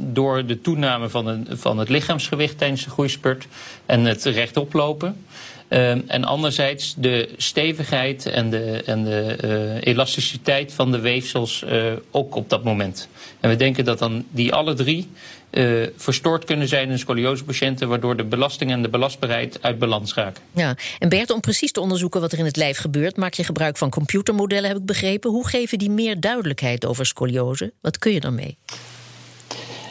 door 0.03 0.45
de 0.45 0.61
toename 0.61 1.09
van, 1.09 1.27
een, 1.27 1.47
van 1.49 1.77
het 1.77 1.89
lichaamsgewicht 1.89 2.57
tijdens 2.57 2.83
de 2.83 2.89
groeispurt. 2.89 3.47
En 3.85 4.05
het 4.05 4.23
rechtop 4.23 4.73
lopen. 4.73 5.25
Uh, 5.69 6.11
en 6.11 6.23
anderzijds 6.23 6.95
de 6.97 7.29
stevigheid 7.37 8.25
en 8.25 8.49
de, 8.49 8.83
en 8.85 9.03
de 9.03 9.37
uh, 9.43 9.93
elasticiteit 9.93 10.73
van 10.73 10.91
de 10.91 10.99
weefsels 10.99 11.63
uh, 11.67 11.85
ook 12.11 12.35
op 12.35 12.49
dat 12.49 12.63
moment. 12.63 13.07
En 13.39 13.49
we 13.49 13.55
denken 13.55 13.85
dat 13.85 13.99
dan 13.99 14.25
die 14.31 14.53
alle 14.53 14.73
drie 14.73 15.09
uh, 15.51 15.87
verstoord 15.95 16.45
kunnen 16.45 16.67
zijn 16.67 16.89
in 16.89 16.99
scoliosepatiënten, 16.99 17.87
waardoor 17.87 18.15
de 18.15 18.23
belasting 18.23 18.71
en 18.71 18.81
de 18.81 18.89
belastbaarheid 18.89 19.57
uit 19.61 19.79
balans 19.79 20.13
raken. 20.13 20.43
Ja, 20.51 20.75
en 20.99 21.09
Bert, 21.09 21.29
om 21.29 21.39
precies 21.39 21.71
te 21.71 21.81
onderzoeken 21.81 22.21
wat 22.21 22.31
er 22.31 22.39
in 22.39 22.45
het 22.45 22.57
lijf 22.57 22.77
gebeurt, 22.77 23.17
maak 23.17 23.33
je 23.33 23.43
gebruik 23.43 23.77
van 23.77 23.89
computermodellen, 23.89 24.69
heb 24.69 24.77
ik 24.77 24.85
begrepen. 24.85 25.31
Hoe 25.31 25.47
geven 25.47 25.77
die 25.77 25.89
meer 25.89 26.19
duidelijkheid 26.19 26.85
over 26.85 27.05
scoliose? 27.05 27.73
Wat 27.81 27.97
kun 27.97 28.11
je 28.11 28.19
daarmee? 28.19 28.57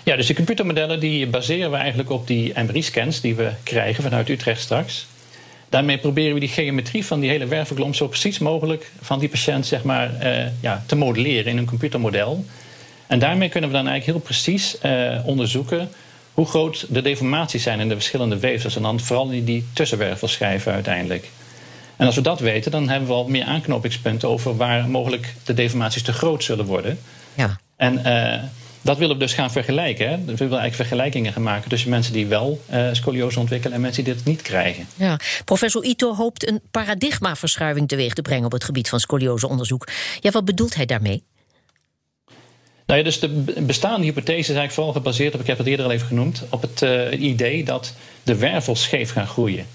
Ja, 0.04 0.16
dus 0.16 0.26
de 0.26 0.34
computermodellen 0.34 1.00
die 1.00 1.26
baseren 1.26 1.70
we 1.70 1.76
eigenlijk 1.76 2.11
op 2.11 2.26
die 2.26 2.52
MRI-scans 2.62 3.20
die 3.20 3.34
we 3.34 3.50
krijgen 3.62 4.02
vanuit 4.02 4.28
Utrecht 4.28 4.61
straks. 4.61 5.06
Daarmee 5.68 5.99
proberen 5.99 6.34
we 6.34 6.40
die 6.40 6.49
geometrie 6.49 7.04
van 7.04 7.20
die 7.20 7.30
hele 7.30 7.46
wervelklomp 7.46 7.94
zo 7.94 8.08
precies 8.08 8.38
mogelijk 8.38 8.90
van 9.00 9.18
die 9.18 9.28
patiënt 9.28 9.66
zeg 9.66 9.82
maar, 9.82 10.11
uh, 10.23 10.46
ja, 10.61 10.84
te 10.87 10.96
modelleren 10.96 11.52
in 11.52 11.58
een 11.58 11.64
computermodel. 11.64 12.44
En 13.06 13.18
daarmee 13.18 13.49
kunnen 13.49 13.70
we 13.70 13.76
dan 13.76 13.87
eigenlijk 13.87 14.18
heel 14.18 14.26
precies 14.26 14.76
uh, 14.82 15.26
onderzoeken 15.26 15.88
hoe 16.34 16.46
groot 16.46 16.87
de 16.88 17.02
deformaties 17.02 17.62
zijn 17.62 17.80
in 17.80 17.88
de 17.88 17.94
verschillende 17.94 18.38
weefsels. 18.38 18.76
En 18.76 18.82
dan 18.82 19.00
vooral 19.00 19.30
in 19.30 19.44
die 19.44 19.66
tussenwervelschijven 19.73 20.73
uiteindelijk. 20.73 21.30
En 21.96 22.06
als 22.06 22.14
we 22.14 22.20
dat 22.20 22.40
weten, 22.40 22.70
dan 22.70 22.88
hebben 22.88 23.08
we 23.08 23.14
al 23.14 23.28
meer 23.28 23.44
aanknopingspunten 23.44 24.28
over 24.28 24.56
waar 24.56 24.88
mogelijk 24.88 25.34
de 25.44 25.54
deformaties 25.54 26.02
te 26.02 26.12
groot 26.12 26.44
zullen 26.44 26.64
worden. 26.64 26.99
Ja. 27.34 27.61
En 27.76 28.00
uh, 28.06 28.42
dat 28.85 28.99
willen 28.99 29.17
we 29.17 29.23
dus 29.23 29.33
gaan 29.33 29.50
vergelijken. 29.50 30.09
Hè. 30.09 30.17
We 30.17 30.25
willen 30.25 30.38
eigenlijk 30.38 30.75
vergelijkingen 30.75 31.33
gaan 31.33 31.43
maken 31.43 31.69
tussen 31.69 31.91
mensen 31.91 32.12
die 32.12 32.26
wel 32.26 32.61
uh, 32.73 32.88
scoliose 32.93 33.38
ontwikkelen 33.38 33.75
en 33.76 33.81
mensen 33.81 34.05
die 34.05 34.14
dit 34.14 34.25
niet 34.25 34.43
krijgen. 34.43 34.87
Ja. 34.97 35.19
Professor 35.45 35.85
Ito 35.85 36.14
hoopt 36.14 36.49
een 36.49 36.61
paradigmaverschuiving 36.71 37.88
teweeg 37.88 38.14
te 38.14 38.23
brengen 38.23 38.45
op 38.45 38.53
het 38.53 38.64
gebied 38.64 38.88
van 38.88 39.00
scolioseonderzoek. 39.00 39.88
Ja, 40.21 40.31
wat 40.31 40.45
bedoelt 40.45 40.75
hij 40.75 40.87
daarmee? 40.87 41.23
Nou 42.87 42.99
ja, 42.99 43.05
dus 43.05 43.21
de 43.21 43.29
bestaande 43.61 44.07
hypothese 44.07 44.38
is 44.38 44.47
eigenlijk 44.47 44.73
vooral 44.73 44.93
gebaseerd 44.93 45.35
op, 45.35 45.41
ik 45.41 45.47
heb 45.47 45.59
het 45.59 45.67
eerder 45.67 45.87
al 45.87 45.93
even 45.93 46.07
genoemd, 46.07 46.43
op 46.50 46.62
het 46.62 46.83
uh, 46.83 47.21
idee 47.21 47.64
dat 47.64 47.95
de 48.23 48.37
wervels 48.37 48.83
scheef 48.83 49.12
gaan 49.12 49.26
groeien. 49.26 49.67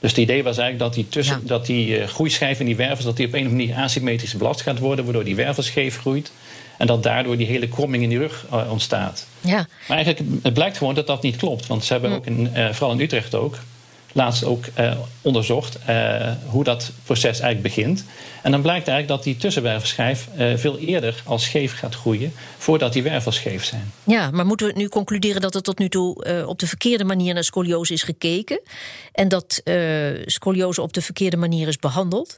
Dus 0.00 0.10
het 0.10 0.20
idee 0.20 0.42
was 0.42 0.58
eigenlijk 0.58 0.78
dat 0.78 0.94
die, 0.94 1.08
tussen, 1.08 1.40
ja. 1.42 1.48
dat 1.48 1.66
die 1.66 1.98
uh, 1.98 2.06
groeischijf 2.06 2.60
in 2.60 2.66
die 2.66 2.76
wervels 2.76 3.04
dat 3.04 3.16
die 3.16 3.26
op 3.26 3.32
een 3.32 3.38
of 3.40 3.46
andere 3.46 3.66
manier 3.66 3.84
asymmetrisch 3.84 4.34
belast 4.34 4.60
gaat 4.60 4.78
worden, 4.78 5.04
waardoor 5.04 5.24
die 5.24 5.36
wervel 5.36 5.62
scheef 5.62 5.98
groeit. 5.98 6.32
En 6.78 6.86
dat 6.86 7.02
daardoor 7.02 7.36
die 7.36 7.46
hele 7.46 7.68
kromming 7.68 8.02
in 8.02 8.08
die 8.08 8.18
rug 8.18 8.46
uh, 8.52 8.70
ontstaat. 8.70 9.26
Ja. 9.40 9.66
Maar 9.88 9.96
eigenlijk 9.96 10.30
het 10.42 10.54
blijkt 10.54 10.76
gewoon 10.76 10.94
dat 10.94 11.06
dat 11.06 11.22
niet 11.22 11.36
klopt. 11.36 11.66
Want 11.66 11.84
ze 11.84 11.92
hebben 11.92 12.10
hm. 12.10 12.16
ook, 12.16 12.26
in, 12.26 12.50
uh, 12.56 12.72
vooral 12.72 12.92
in 12.92 13.00
Utrecht 13.00 13.34
ook, 13.34 13.58
laatst 14.12 14.44
ook 14.44 14.64
uh, 14.78 14.92
onderzocht 15.22 15.78
hoe 16.46 16.64
dat 16.64 16.90
proces 17.04 17.40
eigenlijk 17.40 17.74
begint. 17.74 18.04
En 18.42 18.50
dan 18.50 18.62
blijkt 18.62 18.88
eigenlijk 18.88 19.18
dat 19.18 19.22
die 19.32 19.36
tussenwervelschijf 19.36 20.28
veel 20.56 20.78
eerder 20.78 21.22
als 21.24 21.44
scheef 21.44 21.78
gaat 21.78 21.94
groeien... 21.94 22.32
voordat 22.58 22.92
die 22.92 23.02
wervels 23.02 23.34
scheef 23.34 23.64
zijn. 23.64 23.92
Ja, 24.04 24.30
maar 24.30 24.46
moeten 24.46 24.66
we 24.66 24.72
nu 24.76 24.88
concluderen 24.88 25.40
dat 25.40 25.54
er 25.54 25.62
tot 25.62 25.78
nu 25.78 25.88
toe 25.88 26.44
op 26.46 26.58
de 26.58 26.66
verkeerde 26.66 27.04
manier 27.04 27.34
naar 27.34 27.44
scoliose 27.44 27.92
is 27.92 28.02
gekeken... 28.02 28.60
en 29.12 29.28
dat 29.28 29.62
scoliose 30.24 30.82
op 30.82 30.92
de 30.92 31.02
verkeerde 31.02 31.36
manier 31.36 31.68
is 31.68 31.78
behandeld? 31.78 32.36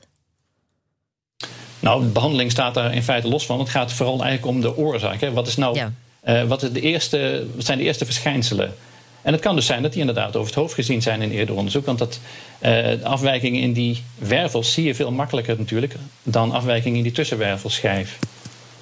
Nou, 1.80 2.02
de 2.02 2.08
behandeling 2.08 2.50
staat 2.50 2.74
daar 2.74 2.94
in 2.94 3.02
feite 3.02 3.28
los 3.28 3.46
van. 3.46 3.58
Het 3.58 3.68
gaat 3.68 3.92
vooral 3.92 4.22
eigenlijk 4.22 4.54
om 4.54 4.60
de 4.60 4.76
oorzaak. 4.76 5.20
Hè. 5.20 5.32
Wat, 5.32 5.46
is 5.46 5.56
nou, 5.56 5.90
ja. 6.24 6.46
wat, 6.46 6.62
is 6.62 6.72
de 6.72 6.80
eerste, 6.80 7.46
wat 7.54 7.64
zijn 7.64 7.78
de 7.78 7.84
eerste 7.84 8.04
verschijnselen? 8.04 8.74
En 9.22 9.32
het 9.32 9.42
kan 9.42 9.54
dus 9.54 9.66
zijn 9.66 9.82
dat 9.82 9.92
die 9.92 10.00
inderdaad 10.00 10.36
over 10.36 10.46
het 10.46 10.60
hoofd 10.60 10.74
gezien 10.74 11.02
zijn 11.02 11.22
in 11.22 11.30
eerder 11.30 11.54
onderzoek. 11.54 11.86
Want 11.86 11.98
dat, 11.98 12.20
uh, 12.60 12.70
de 12.70 13.00
afwijkingen 13.04 13.60
in 13.60 13.72
die 13.72 14.02
wervels 14.18 14.72
zie 14.72 14.84
je 14.84 14.94
veel 14.94 15.12
makkelijker 15.12 15.58
natuurlijk 15.58 15.94
dan 16.22 16.52
afwijkingen 16.52 16.96
in 16.98 17.02
die 17.02 17.12
tussenwervelschijf. 17.12 18.18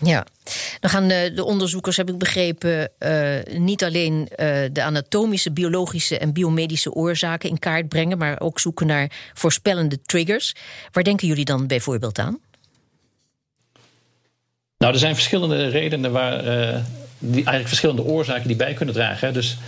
Ja, 0.02 0.26
dan 0.80 0.90
gaan 0.90 1.08
de, 1.08 1.32
de 1.34 1.44
onderzoekers, 1.44 1.96
heb 1.96 2.08
ik 2.08 2.18
begrepen, 2.18 2.90
uh, 2.98 3.58
niet 3.58 3.84
alleen 3.84 4.20
uh, 4.20 4.46
de 4.72 4.82
anatomische, 4.82 5.52
biologische 5.52 6.18
en 6.18 6.32
biomedische 6.32 6.92
oorzaken 6.92 7.48
in 7.48 7.58
kaart 7.58 7.88
brengen, 7.88 8.18
maar 8.18 8.40
ook 8.40 8.60
zoeken 8.60 8.86
naar 8.86 9.10
voorspellende 9.34 10.02
triggers. 10.02 10.54
Waar 10.92 11.04
denken 11.04 11.28
jullie 11.28 11.44
dan 11.44 11.66
bijvoorbeeld 11.66 12.18
aan? 12.18 12.38
Nou, 14.78 14.92
er 14.92 14.98
zijn 14.98 15.14
verschillende 15.14 15.68
redenen 15.68 16.12
waar, 16.12 16.42
die, 17.18 17.34
eigenlijk 17.34 17.68
verschillende 17.68 18.04
oorzaken 18.04 18.48
die 18.48 18.56
bij 18.56 18.74
kunnen 18.74 18.94
dragen. 18.94 19.26
Hè. 19.26 19.32
Dus 19.32 19.58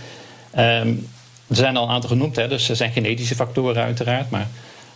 um, 0.57 1.07
er 1.51 1.55
zijn 1.55 1.77
al 1.77 1.83
een 1.83 1.89
aantal 1.89 2.09
genoemd, 2.09 2.35
hè. 2.35 2.47
dus 2.47 2.69
er 2.69 2.75
zijn 2.75 2.91
genetische 2.91 3.35
factoren 3.35 3.83
uiteraard, 3.83 4.29
maar 4.29 4.47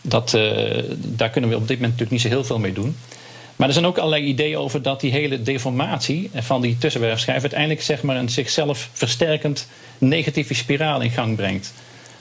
dat, 0.01 0.33
uh, 0.33 0.83
daar 0.95 1.29
kunnen 1.29 1.49
we 1.49 1.55
op 1.55 1.67
dit 1.67 1.77
moment 1.79 1.99
natuurlijk 1.99 2.11
niet 2.11 2.21
zo 2.21 2.27
heel 2.27 2.43
veel 2.43 2.59
mee 2.59 2.73
doen. 2.73 2.95
Maar 3.55 3.67
er 3.67 3.73
zijn 3.73 3.85
ook 3.85 3.97
allerlei 3.97 4.23
ideeën 4.23 4.57
over 4.57 4.81
dat 4.81 5.01
die 5.01 5.11
hele 5.11 5.41
deformatie 5.41 6.29
van 6.33 6.61
die 6.61 6.77
tussenwerfschijf 6.77 7.41
uiteindelijk 7.41 7.81
zeg 7.81 8.01
maar, 8.01 8.15
een 8.15 8.29
zichzelf 8.29 8.89
versterkend 8.93 9.67
negatieve 9.97 10.53
spiraal 10.53 11.01
in 11.01 11.11
gang 11.11 11.35
brengt. 11.35 11.73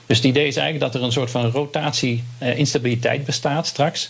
Dus 0.05 0.17
het 0.17 0.25
idee 0.25 0.47
is 0.47 0.55
eigenlijk 0.55 0.91
dat 0.91 1.01
er 1.01 1.07
een 1.07 1.13
soort 1.13 1.31
van 1.31 1.51
rotatie-instabiliteit 1.51 3.19
uh, 3.19 3.25
bestaat 3.25 3.67
straks 3.67 4.09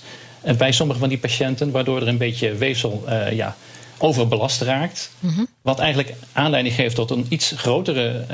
bij 0.58 0.72
sommige 0.72 1.00
van 1.00 1.10
die 1.10 1.18
patiënten, 1.18 1.72
waardoor 1.72 2.02
er 2.02 2.08
een 2.08 2.18
beetje 2.18 2.54
weefsel 2.54 3.04
ja, 3.32 3.56
overbelast 3.98 4.62
raakt. 4.62 5.12
Mm 5.20 5.30
-hmm. 5.30 5.48
Wat 5.62 5.80
eigenlijk 5.80 6.14
aanleiding 6.34 6.76
geeft 6.76 6.96
tot 6.96 7.12
een 7.12 7.26
iets 7.30 7.54
grotere 7.56 8.26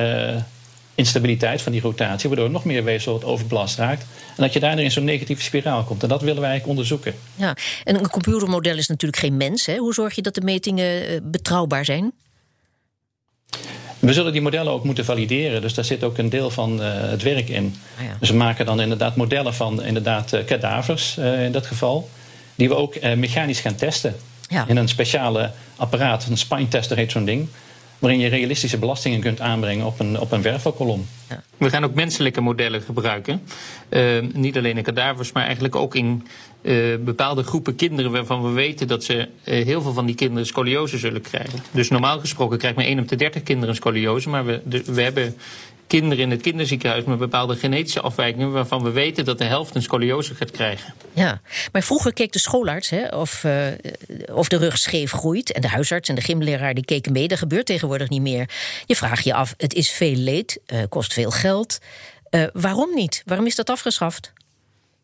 instabiliteit 1.01 1.61
van 1.61 1.71
die 1.71 1.81
rotatie, 1.81 2.29
waardoor 2.29 2.49
nog 2.49 2.65
meer 2.65 2.83
weefsel 2.83 3.23
overbelast 3.23 3.77
raakt. 3.77 4.05
En 4.35 4.43
dat 4.43 4.53
je 4.53 4.59
daardoor 4.59 4.83
in 4.83 4.91
zo'n 4.91 5.03
negatieve 5.03 5.41
spiraal 5.41 5.83
komt. 5.83 6.03
En 6.03 6.09
dat 6.09 6.21
willen 6.21 6.41
wij 6.41 6.49
eigenlijk 6.49 6.79
onderzoeken. 6.79 7.13
Ja, 7.35 7.55
en 7.83 7.95
een 7.95 8.09
computermodel 8.09 8.77
is 8.77 8.87
natuurlijk 8.87 9.21
geen 9.21 9.37
mens. 9.37 9.65
Hè? 9.65 9.77
Hoe 9.77 9.93
zorg 9.93 10.15
je 10.15 10.21
dat 10.21 10.35
de 10.35 10.41
metingen 10.41 11.11
uh, 11.11 11.19
betrouwbaar 11.23 11.85
zijn? 11.85 12.11
We 13.99 14.13
zullen 14.13 14.31
die 14.31 14.41
modellen 14.41 14.73
ook 14.73 14.83
moeten 14.83 15.05
valideren. 15.05 15.61
Dus 15.61 15.73
daar 15.73 15.85
zit 15.85 16.03
ook 16.03 16.17
een 16.17 16.29
deel 16.29 16.49
van 16.49 16.81
uh, 16.81 16.87
het 16.93 17.23
werk 17.23 17.49
in. 17.49 17.75
Ah, 17.97 18.05
ja. 18.05 18.17
Dus 18.19 18.29
we 18.29 18.35
maken 18.35 18.65
dan 18.65 18.81
inderdaad 18.81 19.15
modellen 19.15 19.53
van 19.53 19.83
inderdaad, 19.83 20.33
uh, 20.33 20.45
kadavers 20.45 21.17
uh, 21.17 21.45
in 21.45 21.51
dat 21.51 21.65
geval. 21.65 22.09
Die 22.55 22.69
we 22.69 22.75
ook 22.75 23.01
mechanisch 23.15 23.59
gaan 23.59 23.75
testen. 23.75 24.15
Ja. 24.47 24.65
In 24.67 24.77
een 24.77 24.87
speciale 24.87 25.51
apparaat, 25.75 26.25
een 26.29 26.37
spine 26.37 26.67
tester 26.67 26.97
heet 26.97 27.11
zo'n 27.11 27.25
ding. 27.25 27.47
Waarin 28.01 28.19
je 28.19 28.27
realistische 28.27 28.77
belastingen 28.77 29.19
kunt 29.19 29.41
aanbrengen 29.41 29.85
op 29.85 29.99
een, 29.99 30.19
op 30.19 30.31
een 30.31 30.41
wervelkolom. 30.41 31.05
Ja. 31.29 31.43
We 31.57 31.69
gaan 31.69 31.83
ook 31.83 31.93
menselijke 31.93 32.41
modellen 32.41 32.81
gebruiken. 32.81 33.41
niet 34.33 34.57
alleen 34.57 34.77
in 34.77 34.83
kadavers, 34.83 35.31
maar 35.31 35.43
eigenlijk 35.43 35.75
ook 35.75 35.95
in 35.95 36.27
uh, 36.61 36.95
bepaalde 36.99 37.43
groepen 37.43 37.75
kinderen 37.75 38.11
waarvan 38.11 38.43
we 38.43 38.49
weten 38.49 38.87
dat 38.87 39.03
ze 39.03 39.13
uh, 39.15 39.27
heel 39.65 39.81
veel 39.81 39.93
van 39.93 40.05
die 40.05 40.15
kinderen 40.15 40.45
scoliose 40.45 40.97
zullen 40.97 41.21
krijgen. 41.21 41.59
Dus 41.71 41.89
normaal 41.89 42.19
gesproken 42.19 42.57
krijgt 42.57 42.77
maar 42.77 42.85
1 42.85 42.99
op 42.99 43.07
de 43.07 43.15
30 43.15 43.43
kinderen 43.43 43.75
scoliose, 43.75 44.29
maar 44.29 44.45
we, 44.45 44.61
we 44.85 45.01
hebben 45.01 45.35
kinderen 45.91 46.23
in 46.23 46.31
het 46.31 46.41
kinderziekenhuis 46.41 47.03
met 47.03 47.17
bepaalde 47.19 47.55
genetische 47.55 48.01
afwijkingen 48.01 48.51
waarvan 48.51 48.83
we 48.83 48.91
weten 48.91 49.25
dat 49.25 49.37
de 49.37 49.43
helft 49.43 49.75
een 49.75 49.81
scoliose 49.81 50.35
gaat 50.35 50.51
krijgen. 50.51 50.93
Ja, 51.13 51.41
maar 51.71 51.81
vroeger 51.81 52.13
keek 52.13 52.31
de 52.31 52.39
schoolarts 52.39 52.89
hè, 52.89 53.07
of, 53.07 53.43
uh, 53.43 53.67
of 54.33 54.47
de 54.47 54.57
rug 54.57 54.77
scheef 54.77 55.11
groeit 55.11 55.51
en 55.51 55.61
de 55.61 55.67
huisarts 55.67 56.09
en 56.09 56.15
de 56.15 56.21
gymleraar 56.21 56.73
die 56.73 56.85
keken 56.85 57.11
mee. 57.11 57.27
Dat 57.27 57.37
gebeurt 57.37 57.65
tegenwoordig 57.65 58.09
niet 58.09 58.21
meer. 58.21 58.49
Je 58.85 58.95
vraagt 58.95 59.23
je 59.23 59.33
af, 59.33 59.53
het 59.57 59.73
is 59.73 59.91
veel 59.91 60.15
leed, 60.15 60.59
kost 60.89 61.13
veel 61.13 61.31
geld. 61.31 61.77
waarom 62.53 62.95
niet? 62.95 63.23
Waarom 63.25 63.45
is 63.45 63.55
dat 63.55 63.69
afgeschaft? 63.69 64.33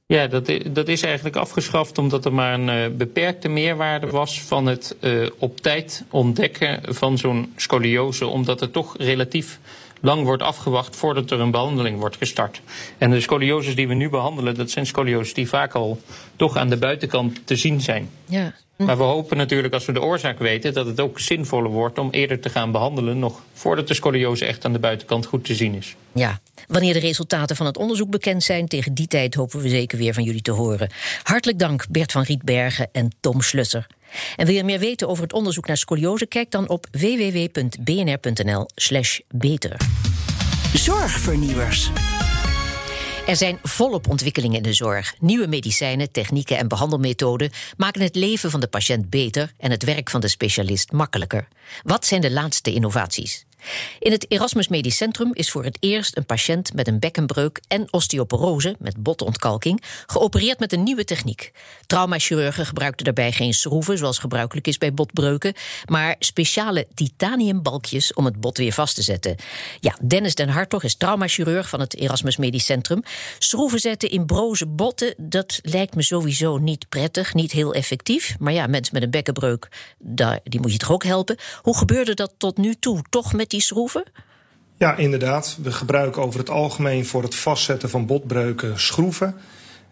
Ja, 0.07 0.27
dat, 0.27 0.51
dat 0.71 0.87
is 0.87 1.01
eigenlijk 1.01 1.35
afgeschaft 1.35 1.97
omdat 1.97 2.25
er 2.25 2.33
maar 2.33 2.53
een 2.53 2.67
uh, 2.67 2.97
beperkte 2.97 3.47
meerwaarde 3.47 4.07
was 4.07 4.41
van 4.41 4.65
het 4.65 4.95
uh, 4.99 5.29
op 5.37 5.61
tijd 5.61 6.03
ontdekken 6.09 6.95
van 6.95 7.17
zo'n 7.17 7.53
scoliose, 7.55 8.27
omdat 8.27 8.59
het 8.59 8.73
toch 8.73 8.97
relatief 8.97 9.59
lang 10.01 10.23
wordt 10.23 10.43
afgewacht 10.43 10.95
voordat 10.95 11.31
er 11.31 11.39
een 11.39 11.51
behandeling 11.51 11.99
wordt 11.99 12.17
gestart. 12.17 12.61
En 12.97 13.09
de 13.09 13.21
scolioses 13.21 13.75
die 13.75 13.87
we 13.87 13.93
nu 13.93 14.09
behandelen, 14.09 14.55
dat 14.55 14.69
zijn 14.69 14.85
scolioses 14.85 15.33
die 15.33 15.47
vaak 15.47 15.73
al 15.73 16.01
toch 16.35 16.57
aan 16.57 16.69
de 16.69 16.77
buitenkant 16.77 17.47
te 17.47 17.55
zien 17.55 17.81
zijn. 17.81 18.09
Ja. 18.25 18.53
Maar 18.77 18.97
we 18.97 19.03
hopen 19.03 19.37
natuurlijk 19.37 19.73
als 19.73 19.85
we 19.85 19.91
de 19.91 20.01
oorzaak 20.01 20.39
weten 20.39 20.73
dat 20.73 20.85
het 20.85 20.99
ook 20.99 21.19
zinvoller 21.19 21.71
wordt 21.71 21.97
om 21.97 22.09
eerder 22.11 22.39
te 22.39 22.49
gaan 22.49 22.71
behandelen, 22.71 23.19
nog 23.19 23.41
voordat 23.53 23.87
de 23.87 23.93
scoliose 23.93 24.45
echt 24.45 24.65
aan 24.65 24.73
de 24.73 24.79
buitenkant 24.79 25.25
goed 25.25 25.45
te 25.45 25.55
zien 25.55 25.73
is. 25.73 25.95
Ja, 26.11 26.39
wanneer 26.67 26.93
de 26.93 26.99
resultaten 26.99 27.55
van 27.55 27.65
het 27.65 27.77
onderzoek 27.77 28.09
bekend 28.09 28.43
zijn, 28.43 28.67
tegen 28.67 28.93
die 28.93 29.07
tijd 29.07 29.35
hopen 29.35 29.59
we 29.59 29.69
zeker 29.69 29.97
weer 29.97 30.13
van 30.13 30.23
jullie 30.23 30.41
te 30.41 30.51
horen. 30.51 30.89
Hartelijk 31.23 31.59
dank 31.59 31.85
Bert 31.89 32.11
van 32.11 32.21
Rietbergen 32.21 32.89
en 32.91 33.15
Tom 33.19 33.41
Schlusser. 33.41 33.87
En 34.35 34.45
wil 34.45 34.55
je 34.55 34.63
meer 34.63 34.79
weten 34.79 35.07
over 35.07 35.23
het 35.23 35.33
onderzoek 35.33 35.67
naar 35.67 35.77
scoliose? 35.77 36.25
Kijk 36.25 36.51
dan 36.51 36.69
op 36.69 36.87
www.bnr.nl/beter. 36.91 39.77
Zorgvernieuwers. 40.73 41.91
Er 43.27 43.35
zijn 43.35 43.59
volop 43.63 44.09
ontwikkelingen 44.09 44.57
in 44.57 44.63
de 44.63 44.73
zorg. 44.73 45.15
Nieuwe 45.19 45.47
medicijnen, 45.47 46.11
technieken 46.11 46.57
en 46.57 46.67
behandelmethoden 46.67 47.51
maken 47.77 48.01
het 48.01 48.15
leven 48.15 48.51
van 48.51 48.59
de 48.59 48.67
patiënt 48.67 49.09
beter 49.09 49.53
en 49.57 49.71
het 49.71 49.83
werk 49.83 50.09
van 50.09 50.21
de 50.21 50.27
specialist 50.27 50.91
makkelijker. 50.91 51.47
Wat 51.83 52.05
zijn 52.05 52.21
de 52.21 52.31
laatste 52.31 52.73
innovaties? 52.73 53.45
In 53.99 54.11
het 54.11 54.31
Erasmus 54.31 54.67
Medisch 54.67 54.97
Centrum 54.97 55.33
is 55.33 55.51
voor 55.51 55.63
het 55.63 55.77
eerst 55.79 56.17
een 56.17 56.25
patiënt 56.25 56.73
met 56.73 56.87
een 56.87 56.99
bekkenbreuk 56.99 57.61
en 57.67 57.93
osteoporose 57.93 58.75
met 58.79 59.03
botontkalking 59.03 59.83
geopereerd 60.05 60.59
met 60.59 60.73
een 60.73 60.83
nieuwe 60.83 61.03
techniek. 61.03 61.51
Traumachirurgen 61.85 62.65
gebruikten 62.65 63.05
daarbij 63.05 63.31
geen 63.31 63.53
schroeven 63.53 63.97
zoals 63.97 64.17
gebruikelijk 64.17 64.67
is 64.67 64.77
bij 64.77 64.93
botbreuken, 64.93 65.53
maar 65.85 66.15
speciale 66.19 66.87
titaniumbalkjes 66.93 68.13
om 68.13 68.25
het 68.25 68.39
bot 68.39 68.57
weer 68.57 68.73
vast 68.73 68.95
te 68.95 69.01
zetten. 69.01 69.35
Ja, 69.79 69.97
Dennis 70.07 70.35
den 70.35 70.49
Hartog 70.49 70.83
is 70.83 70.95
traumachirurg 70.95 71.69
van 71.69 71.79
het 71.79 71.95
Erasmus 71.95 72.37
Medisch 72.37 72.65
Centrum. 72.65 73.03
Schroeven 73.39 73.79
zetten 73.79 74.09
in 74.09 74.25
broze 74.25 74.67
botten, 74.67 75.13
dat 75.17 75.59
lijkt 75.61 75.95
me 75.95 76.03
sowieso 76.03 76.57
niet 76.57 76.89
prettig, 76.89 77.33
niet 77.33 77.51
heel 77.51 77.73
effectief. 77.73 78.35
Maar 78.39 78.53
ja, 78.53 78.67
mensen 78.67 78.93
met 78.93 79.03
een 79.03 79.11
bekkenbreuk, 79.11 79.67
die 80.43 80.59
moet 80.59 80.71
je 80.71 80.77
toch 80.77 80.91
ook 80.91 81.03
helpen. 81.03 81.37
Hoe 81.61 81.77
gebeurde 81.77 82.13
dat 82.13 82.33
tot 82.37 82.57
nu 82.57 82.75
toe? 82.75 83.01
Toch 83.09 83.33
met 83.33 83.49
die 83.49 83.56
schroeven? 83.61 84.03
Ja, 84.77 84.95
inderdaad. 84.95 85.57
We 85.61 85.71
gebruiken 85.71 86.21
over 86.21 86.39
het 86.39 86.49
algemeen 86.49 87.05
voor 87.05 87.23
het 87.23 87.35
vastzetten 87.35 87.89
van 87.89 88.05
botbreuken 88.05 88.79
schroeven. 88.79 89.35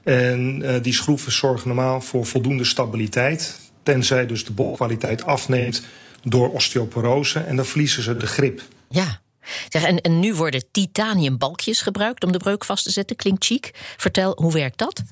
En 0.04 0.62
uh, 0.62 0.76
die 0.82 0.94
schroeven 0.94 1.32
zorgen 1.32 1.68
normaal 1.68 2.02
voor 2.02 2.26
voldoende 2.26 2.64
stabiliteit. 2.64 3.60
Tenzij 3.84 4.26
dus 4.26 4.46
de 4.46 4.52
botkwaliteit 4.52 5.24
afneemt 5.24 5.84
door 6.24 6.54
osteoporose. 6.54 7.40
En 7.40 7.56
dan 7.56 7.66
verliezen 7.66 8.04
ze 8.04 8.18
de 8.18 8.28
grip. 8.28 8.62
Ja. 8.90 9.22
Zeg, 9.70 9.84
en, 9.84 10.02
en 10.02 10.20
nu 10.20 10.34
worden 10.34 10.64
titaniumbalkjes 10.72 11.82
gebruikt 11.82 12.24
om 12.24 12.32
de 12.32 12.38
breuk 12.38 12.66
vast 12.66 12.84
te 12.84 12.92
zetten. 12.92 13.16
Klinkt 13.16 13.46
chic. 13.46 13.72
Vertel, 13.98 14.32
hoe 14.36 14.54
werkt 14.54 14.78
dat? 14.78 15.04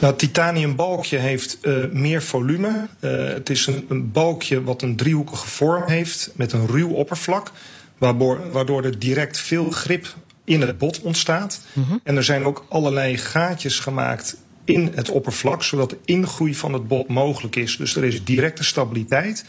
Nou, 0.00 0.12
het 0.12 0.18
titaniumbalkje 0.18 1.18
heeft 1.18 1.58
uh, 1.62 1.84
meer 1.92 2.22
volume. 2.22 2.88
Uh, 3.00 3.26
het 3.26 3.50
is 3.50 3.66
een, 3.66 3.86
een, 3.88 4.12
balkje 4.12 4.62
wat 4.62 4.82
een 4.82 4.96
driehoekige 4.96 5.46
vorm 5.46 5.82
heeft 5.86 6.30
met 6.34 6.52
een 6.52 6.66
ruw 6.66 6.88
oppervlak, 6.88 7.50
waardoor, 7.98 8.50
waardoor 8.52 8.84
er 8.84 8.98
direct 8.98 9.38
veel 9.38 9.70
grip 9.70 10.14
in 10.44 10.60
het 10.60 10.78
bot 10.78 11.00
ontstaat. 11.00 11.64
Mm 11.72 11.84
-hmm. 11.84 12.00
En 12.02 12.16
er 12.16 12.24
zijn 12.24 12.44
ook 12.44 12.66
allerlei 12.68 13.16
gaatjes 13.16 13.78
gemaakt 13.78 14.36
in 14.64 14.92
het 14.94 15.10
oppervlak, 15.10 15.62
zodat 15.62 15.90
de 15.90 15.98
ingroei 16.04 16.54
van 16.54 16.72
het 16.72 16.88
bot 16.88 17.08
mogelijk 17.08 17.56
is. 17.56 17.76
Dus 17.76 17.96
er 17.96 18.04
is 18.04 18.24
directe 18.24 18.64
stabiliteit 18.64 19.44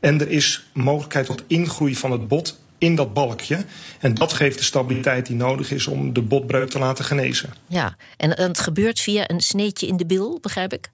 en 0.00 0.20
er 0.20 0.30
is 0.30 0.68
mogelijkheid 0.72 1.26
tot 1.26 1.42
ingroei 1.46 1.96
van 1.96 2.10
het 2.10 2.28
bot 2.28 2.60
in 2.78 2.94
dat 2.94 3.14
balkje. 3.14 3.64
En 4.00 4.14
dat 4.14 4.32
geeft 4.32 4.58
de 4.58 4.64
stabiliteit 4.64 5.26
die 5.26 5.36
nodig 5.36 5.70
is 5.70 5.86
om 5.86 6.12
de 6.12 6.22
botbreuk 6.22 6.68
te 6.70 6.78
laten 6.78 7.04
genezen. 7.04 7.50
Ja, 7.66 7.96
en 8.16 8.30
het 8.30 8.58
gebeurt 8.58 9.00
via 9.00 9.30
een 9.30 9.40
sneetje 9.40 9.86
in 9.86 9.96
de 9.96 10.06
bil, 10.06 10.38
begrijp 10.40 10.72
ik? 10.72 10.90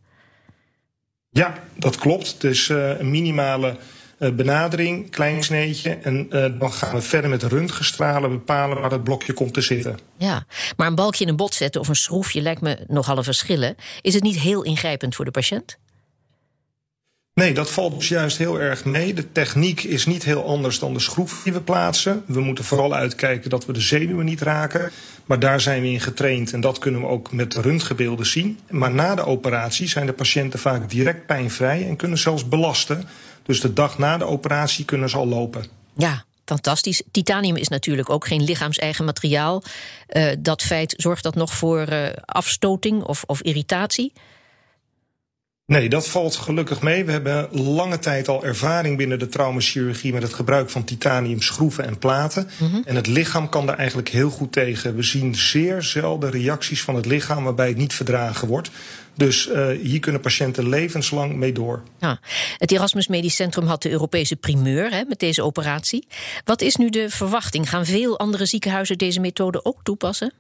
Ja, 1.30 1.54
dat 1.74 1.96
klopt. 1.96 2.32
Het 2.32 2.44
is 2.44 2.68
uh, 2.68 2.98
een 2.98 3.10
minimale 3.10 3.76
uh, 4.18 4.30
benadering, 4.30 5.10
klein 5.10 5.42
sneetje. 5.42 5.90
En 5.90 6.26
uh, 6.30 6.46
dan 6.58 6.72
gaan 6.72 6.94
we 6.94 7.00
verder 7.00 7.30
met 7.30 7.42
röntgenstralen 7.42 8.30
bepalen 8.30 8.80
waar 8.80 8.90
het 8.90 9.04
blokje 9.04 9.32
komt 9.32 9.54
te 9.54 9.60
zitten. 9.60 9.98
Ja, 10.16 10.46
maar 10.76 10.86
een 10.86 10.94
balkje 10.94 11.24
in 11.24 11.30
een 11.30 11.36
bot 11.36 11.54
zetten 11.54 11.80
of 11.80 11.88
een 11.88 11.96
schroefje 11.96 12.40
lijkt 12.40 12.60
me 12.60 12.78
nogal 12.88 13.16
een 13.16 13.24
verschillen. 13.24 13.76
Is 14.00 14.14
het 14.14 14.22
niet 14.22 14.38
heel 14.38 14.62
ingrijpend 14.62 15.14
voor 15.14 15.24
de 15.24 15.30
patiënt? 15.30 15.78
Nee, 17.34 17.54
dat 17.54 17.70
valt 17.70 17.94
dus 17.98 18.08
juist 18.08 18.38
heel 18.38 18.60
erg 18.60 18.84
mee. 18.84 19.14
De 19.14 19.32
techniek 19.32 19.82
is 19.82 20.06
niet 20.06 20.24
heel 20.24 20.46
anders 20.46 20.78
dan 20.78 20.92
de 20.94 21.00
schroef 21.00 21.40
die 21.42 21.52
we 21.52 21.60
plaatsen. 21.60 22.24
We 22.26 22.40
moeten 22.40 22.64
vooral 22.64 22.94
uitkijken 22.94 23.50
dat 23.50 23.66
we 23.66 23.72
de 23.72 23.80
zenuwen 23.80 24.24
niet 24.24 24.40
raken. 24.40 24.90
Maar 25.24 25.38
daar 25.38 25.60
zijn 25.60 25.82
we 25.82 25.88
in 25.88 26.00
getraind 26.00 26.52
en 26.52 26.60
dat 26.60 26.78
kunnen 26.78 27.00
we 27.00 27.06
ook 27.06 27.32
met 27.32 27.54
röntgenbeelden 27.54 28.26
zien. 28.26 28.58
Maar 28.70 28.94
na 28.94 29.14
de 29.14 29.24
operatie 29.24 29.88
zijn 29.88 30.06
de 30.06 30.12
patiënten 30.12 30.58
vaak 30.58 30.90
direct 30.90 31.26
pijnvrij 31.26 31.88
en 31.88 31.96
kunnen 31.96 32.18
zelfs 32.18 32.48
belasten. 32.48 33.08
Dus 33.42 33.60
de 33.60 33.72
dag 33.72 33.98
na 33.98 34.18
de 34.18 34.24
operatie 34.24 34.84
kunnen 34.84 35.10
ze 35.10 35.16
al 35.16 35.26
lopen. 35.26 35.64
Ja, 35.96 36.24
fantastisch. 36.44 37.02
Titanium 37.10 37.56
is 37.56 37.68
natuurlijk 37.68 38.10
ook 38.10 38.26
geen 38.26 38.44
lichaams-eigen 38.44 39.04
materiaal. 39.04 39.62
Uh, 40.08 40.32
dat 40.38 40.62
feit 40.62 40.94
zorgt 40.96 41.22
dat 41.22 41.34
nog 41.34 41.52
voor 41.52 41.92
uh, 41.92 42.06
afstoting 42.24 43.02
of, 43.02 43.22
of 43.26 43.42
irritatie? 43.42 44.12
Nee, 45.72 45.88
dat 45.88 46.08
valt 46.08 46.36
gelukkig 46.36 46.82
mee. 46.82 47.04
We 47.04 47.12
hebben 47.12 47.48
lange 47.60 47.98
tijd 47.98 48.28
al 48.28 48.44
ervaring 48.44 48.96
binnen 48.96 49.18
de 49.18 49.28
traumachirurgie 49.28 50.12
met 50.12 50.22
het 50.22 50.34
gebruik 50.34 50.70
van 50.70 50.84
titanium 50.84 51.40
schroeven 51.42 51.84
en 51.84 51.98
platen. 51.98 52.50
Mm 52.58 52.70
-hmm. 52.70 52.82
En 52.84 52.96
het 52.96 53.06
lichaam 53.06 53.48
kan 53.48 53.66
daar 53.66 53.76
eigenlijk 53.76 54.08
heel 54.08 54.30
goed 54.30 54.52
tegen. 54.52 54.96
We 54.96 55.02
zien 55.02 55.34
zeer 55.34 55.82
zelden 55.82 56.30
reacties 56.30 56.82
van 56.82 56.94
het 56.94 57.06
lichaam 57.06 57.44
waarbij 57.44 57.68
het 57.68 57.76
niet 57.76 57.94
verdragen 57.94 58.48
wordt. 58.48 58.70
Dus 59.14 59.48
uh, 59.48 59.68
hier 59.82 60.00
kunnen 60.00 60.20
patiënten 60.20 60.68
levenslang 60.68 61.34
mee 61.34 61.52
door. 61.52 61.82
Ja. 61.98 62.20
Het 62.58 62.72
Erasmus 62.72 63.06
Medisch 63.06 63.36
Centrum 63.36 63.66
had 63.66 63.82
de 63.82 63.90
Europese 63.90 64.36
primeur 64.36 64.90
hè, 64.90 65.04
met 65.04 65.18
deze 65.18 65.42
operatie. 65.42 66.06
Wat 66.44 66.60
is 66.60 66.76
nu 66.76 66.90
de 66.90 67.10
verwachting? 67.10 67.68
Gaan 67.68 67.86
veel 67.86 68.18
andere 68.18 68.46
ziekenhuizen 68.46 68.98
deze 68.98 69.20
methode 69.20 69.64
ook 69.64 69.78
toepassen? 69.82 70.32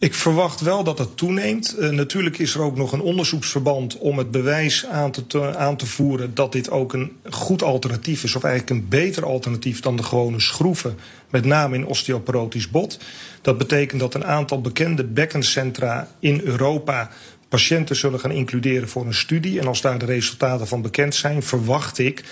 Ik 0.00 0.14
verwacht 0.14 0.60
wel 0.60 0.84
dat 0.84 0.98
het 0.98 1.16
toeneemt. 1.16 1.76
Uh, 1.78 1.88
natuurlijk 1.88 2.38
is 2.38 2.54
er 2.54 2.62
ook 2.62 2.76
nog 2.76 2.92
een 2.92 3.00
onderzoeksverband 3.00 3.98
om 3.98 4.18
het 4.18 4.30
bewijs 4.30 4.86
aan 4.86 5.10
te, 5.10 5.26
te, 5.26 5.56
aan 5.56 5.76
te 5.76 5.86
voeren 5.86 6.34
dat 6.34 6.52
dit 6.52 6.70
ook 6.70 6.92
een 6.92 7.12
goed 7.30 7.62
alternatief 7.62 8.24
is, 8.24 8.36
of 8.36 8.44
eigenlijk 8.44 8.80
een 8.80 8.88
beter 8.88 9.24
alternatief 9.24 9.80
dan 9.80 9.96
de 9.96 10.02
gewone 10.02 10.40
schroeven, 10.40 10.98
met 11.30 11.44
name 11.44 11.76
in 11.76 11.86
osteoporotisch 11.86 12.70
bot. 12.70 12.98
Dat 13.42 13.58
betekent 13.58 14.00
dat 14.00 14.14
een 14.14 14.24
aantal 14.24 14.60
bekende 14.60 15.04
bekkencentra 15.04 16.08
in 16.20 16.40
Europa 16.44 17.10
patiënten 17.48 17.96
zullen 17.96 18.20
gaan 18.20 18.30
includeren 18.30 18.88
voor 18.88 19.06
een 19.06 19.14
studie. 19.14 19.60
En 19.60 19.66
als 19.66 19.80
daar 19.80 19.98
de 19.98 20.04
resultaten 20.04 20.66
van 20.66 20.82
bekend 20.82 21.14
zijn, 21.14 21.42
verwacht 21.42 21.98
ik 21.98 22.24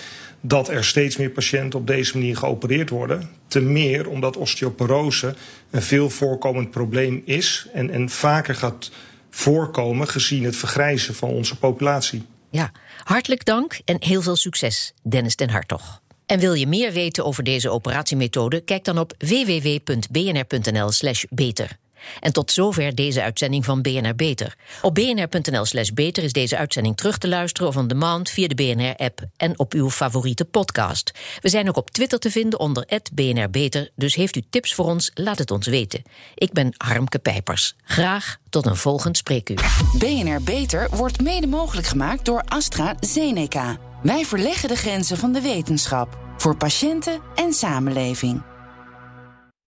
dat 0.47 0.69
er 0.69 0.85
steeds 0.85 1.17
meer 1.17 1.29
patiënten 1.29 1.79
op 1.79 1.87
deze 1.87 2.17
manier 2.17 2.37
geopereerd 2.37 2.89
worden. 2.89 3.29
Te 3.47 3.59
meer 3.59 4.09
omdat 4.09 4.37
osteoporose 4.37 5.35
een 5.71 5.81
veel 5.81 6.09
voorkomend 6.09 6.71
probleem 6.71 7.21
is 7.25 7.67
en, 7.73 7.89
en 7.89 8.09
vaker 8.09 8.55
gaat 8.55 8.91
voorkomen 9.29 10.07
gezien 10.07 10.43
het 10.43 10.55
vergrijzen 10.55 11.15
van 11.15 11.29
onze 11.29 11.57
populatie. 11.57 12.25
Ja, 12.49 12.71
hartelijk 13.03 13.45
dank 13.45 13.79
en 13.85 13.97
heel 13.99 14.21
veel 14.21 14.35
succes, 14.35 14.93
Dennis 15.03 15.35
den 15.35 15.49
Hartog. 15.49 16.01
En 16.25 16.39
wil 16.39 16.53
je 16.53 16.67
meer 16.67 16.91
weten 16.91 17.25
over 17.25 17.43
deze 17.43 17.69
operatiemethode? 17.69 18.61
Kijk 18.61 18.83
dan 18.83 18.99
op 18.99 19.13
www.bnr.nl/beter. 19.17 21.77
En 22.19 22.33
tot 22.33 22.51
zover 22.51 22.95
deze 22.95 23.21
uitzending 23.21 23.65
van 23.65 23.81
BNR 23.81 24.15
Beter. 24.15 24.55
Op 24.81 24.95
bnr.nl/slash 24.95 25.89
beter 25.89 26.23
is 26.23 26.33
deze 26.33 26.57
uitzending 26.57 26.97
terug 26.97 27.17
te 27.17 27.27
luisteren 27.27 27.69
of 27.69 27.77
on 27.77 27.87
demand 27.87 28.29
via 28.29 28.47
de 28.47 28.55
BNR-app 28.55 29.19
en 29.37 29.59
op 29.59 29.73
uw 29.73 29.89
favoriete 29.89 30.45
podcast. 30.45 31.11
We 31.41 31.49
zijn 31.49 31.67
ook 31.67 31.77
op 31.77 31.91
Twitter 31.91 32.19
te 32.19 32.31
vinden 32.31 32.59
onder 32.59 32.85
BNR 33.13 33.49
Beter, 33.49 33.89
dus 33.95 34.15
heeft 34.15 34.35
u 34.35 34.41
tips 34.49 34.73
voor 34.73 34.85
ons, 34.85 35.11
laat 35.13 35.37
het 35.37 35.51
ons 35.51 35.67
weten. 35.67 36.03
Ik 36.35 36.51
ben 36.51 36.73
Harmke 36.77 37.19
Pijpers. 37.19 37.75
Graag 37.83 38.37
tot 38.49 38.65
een 38.65 38.75
volgend 38.75 39.17
spreekuur. 39.17 39.83
BNR 39.97 40.41
Beter 40.43 40.89
wordt 40.91 41.21
mede 41.21 41.47
mogelijk 41.47 41.87
gemaakt 41.87 42.25
door 42.25 42.43
AstraZeneca. 42.45 43.77
Wij 44.03 44.25
verleggen 44.25 44.69
de 44.69 44.75
grenzen 44.75 45.17
van 45.17 45.31
de 45.31 45.41
wetenschap 45.41 46.17
voor 46.37 46.57
patiënten 46.57 47.21
en 47.35 47.53
samenleving. 47.53 48.56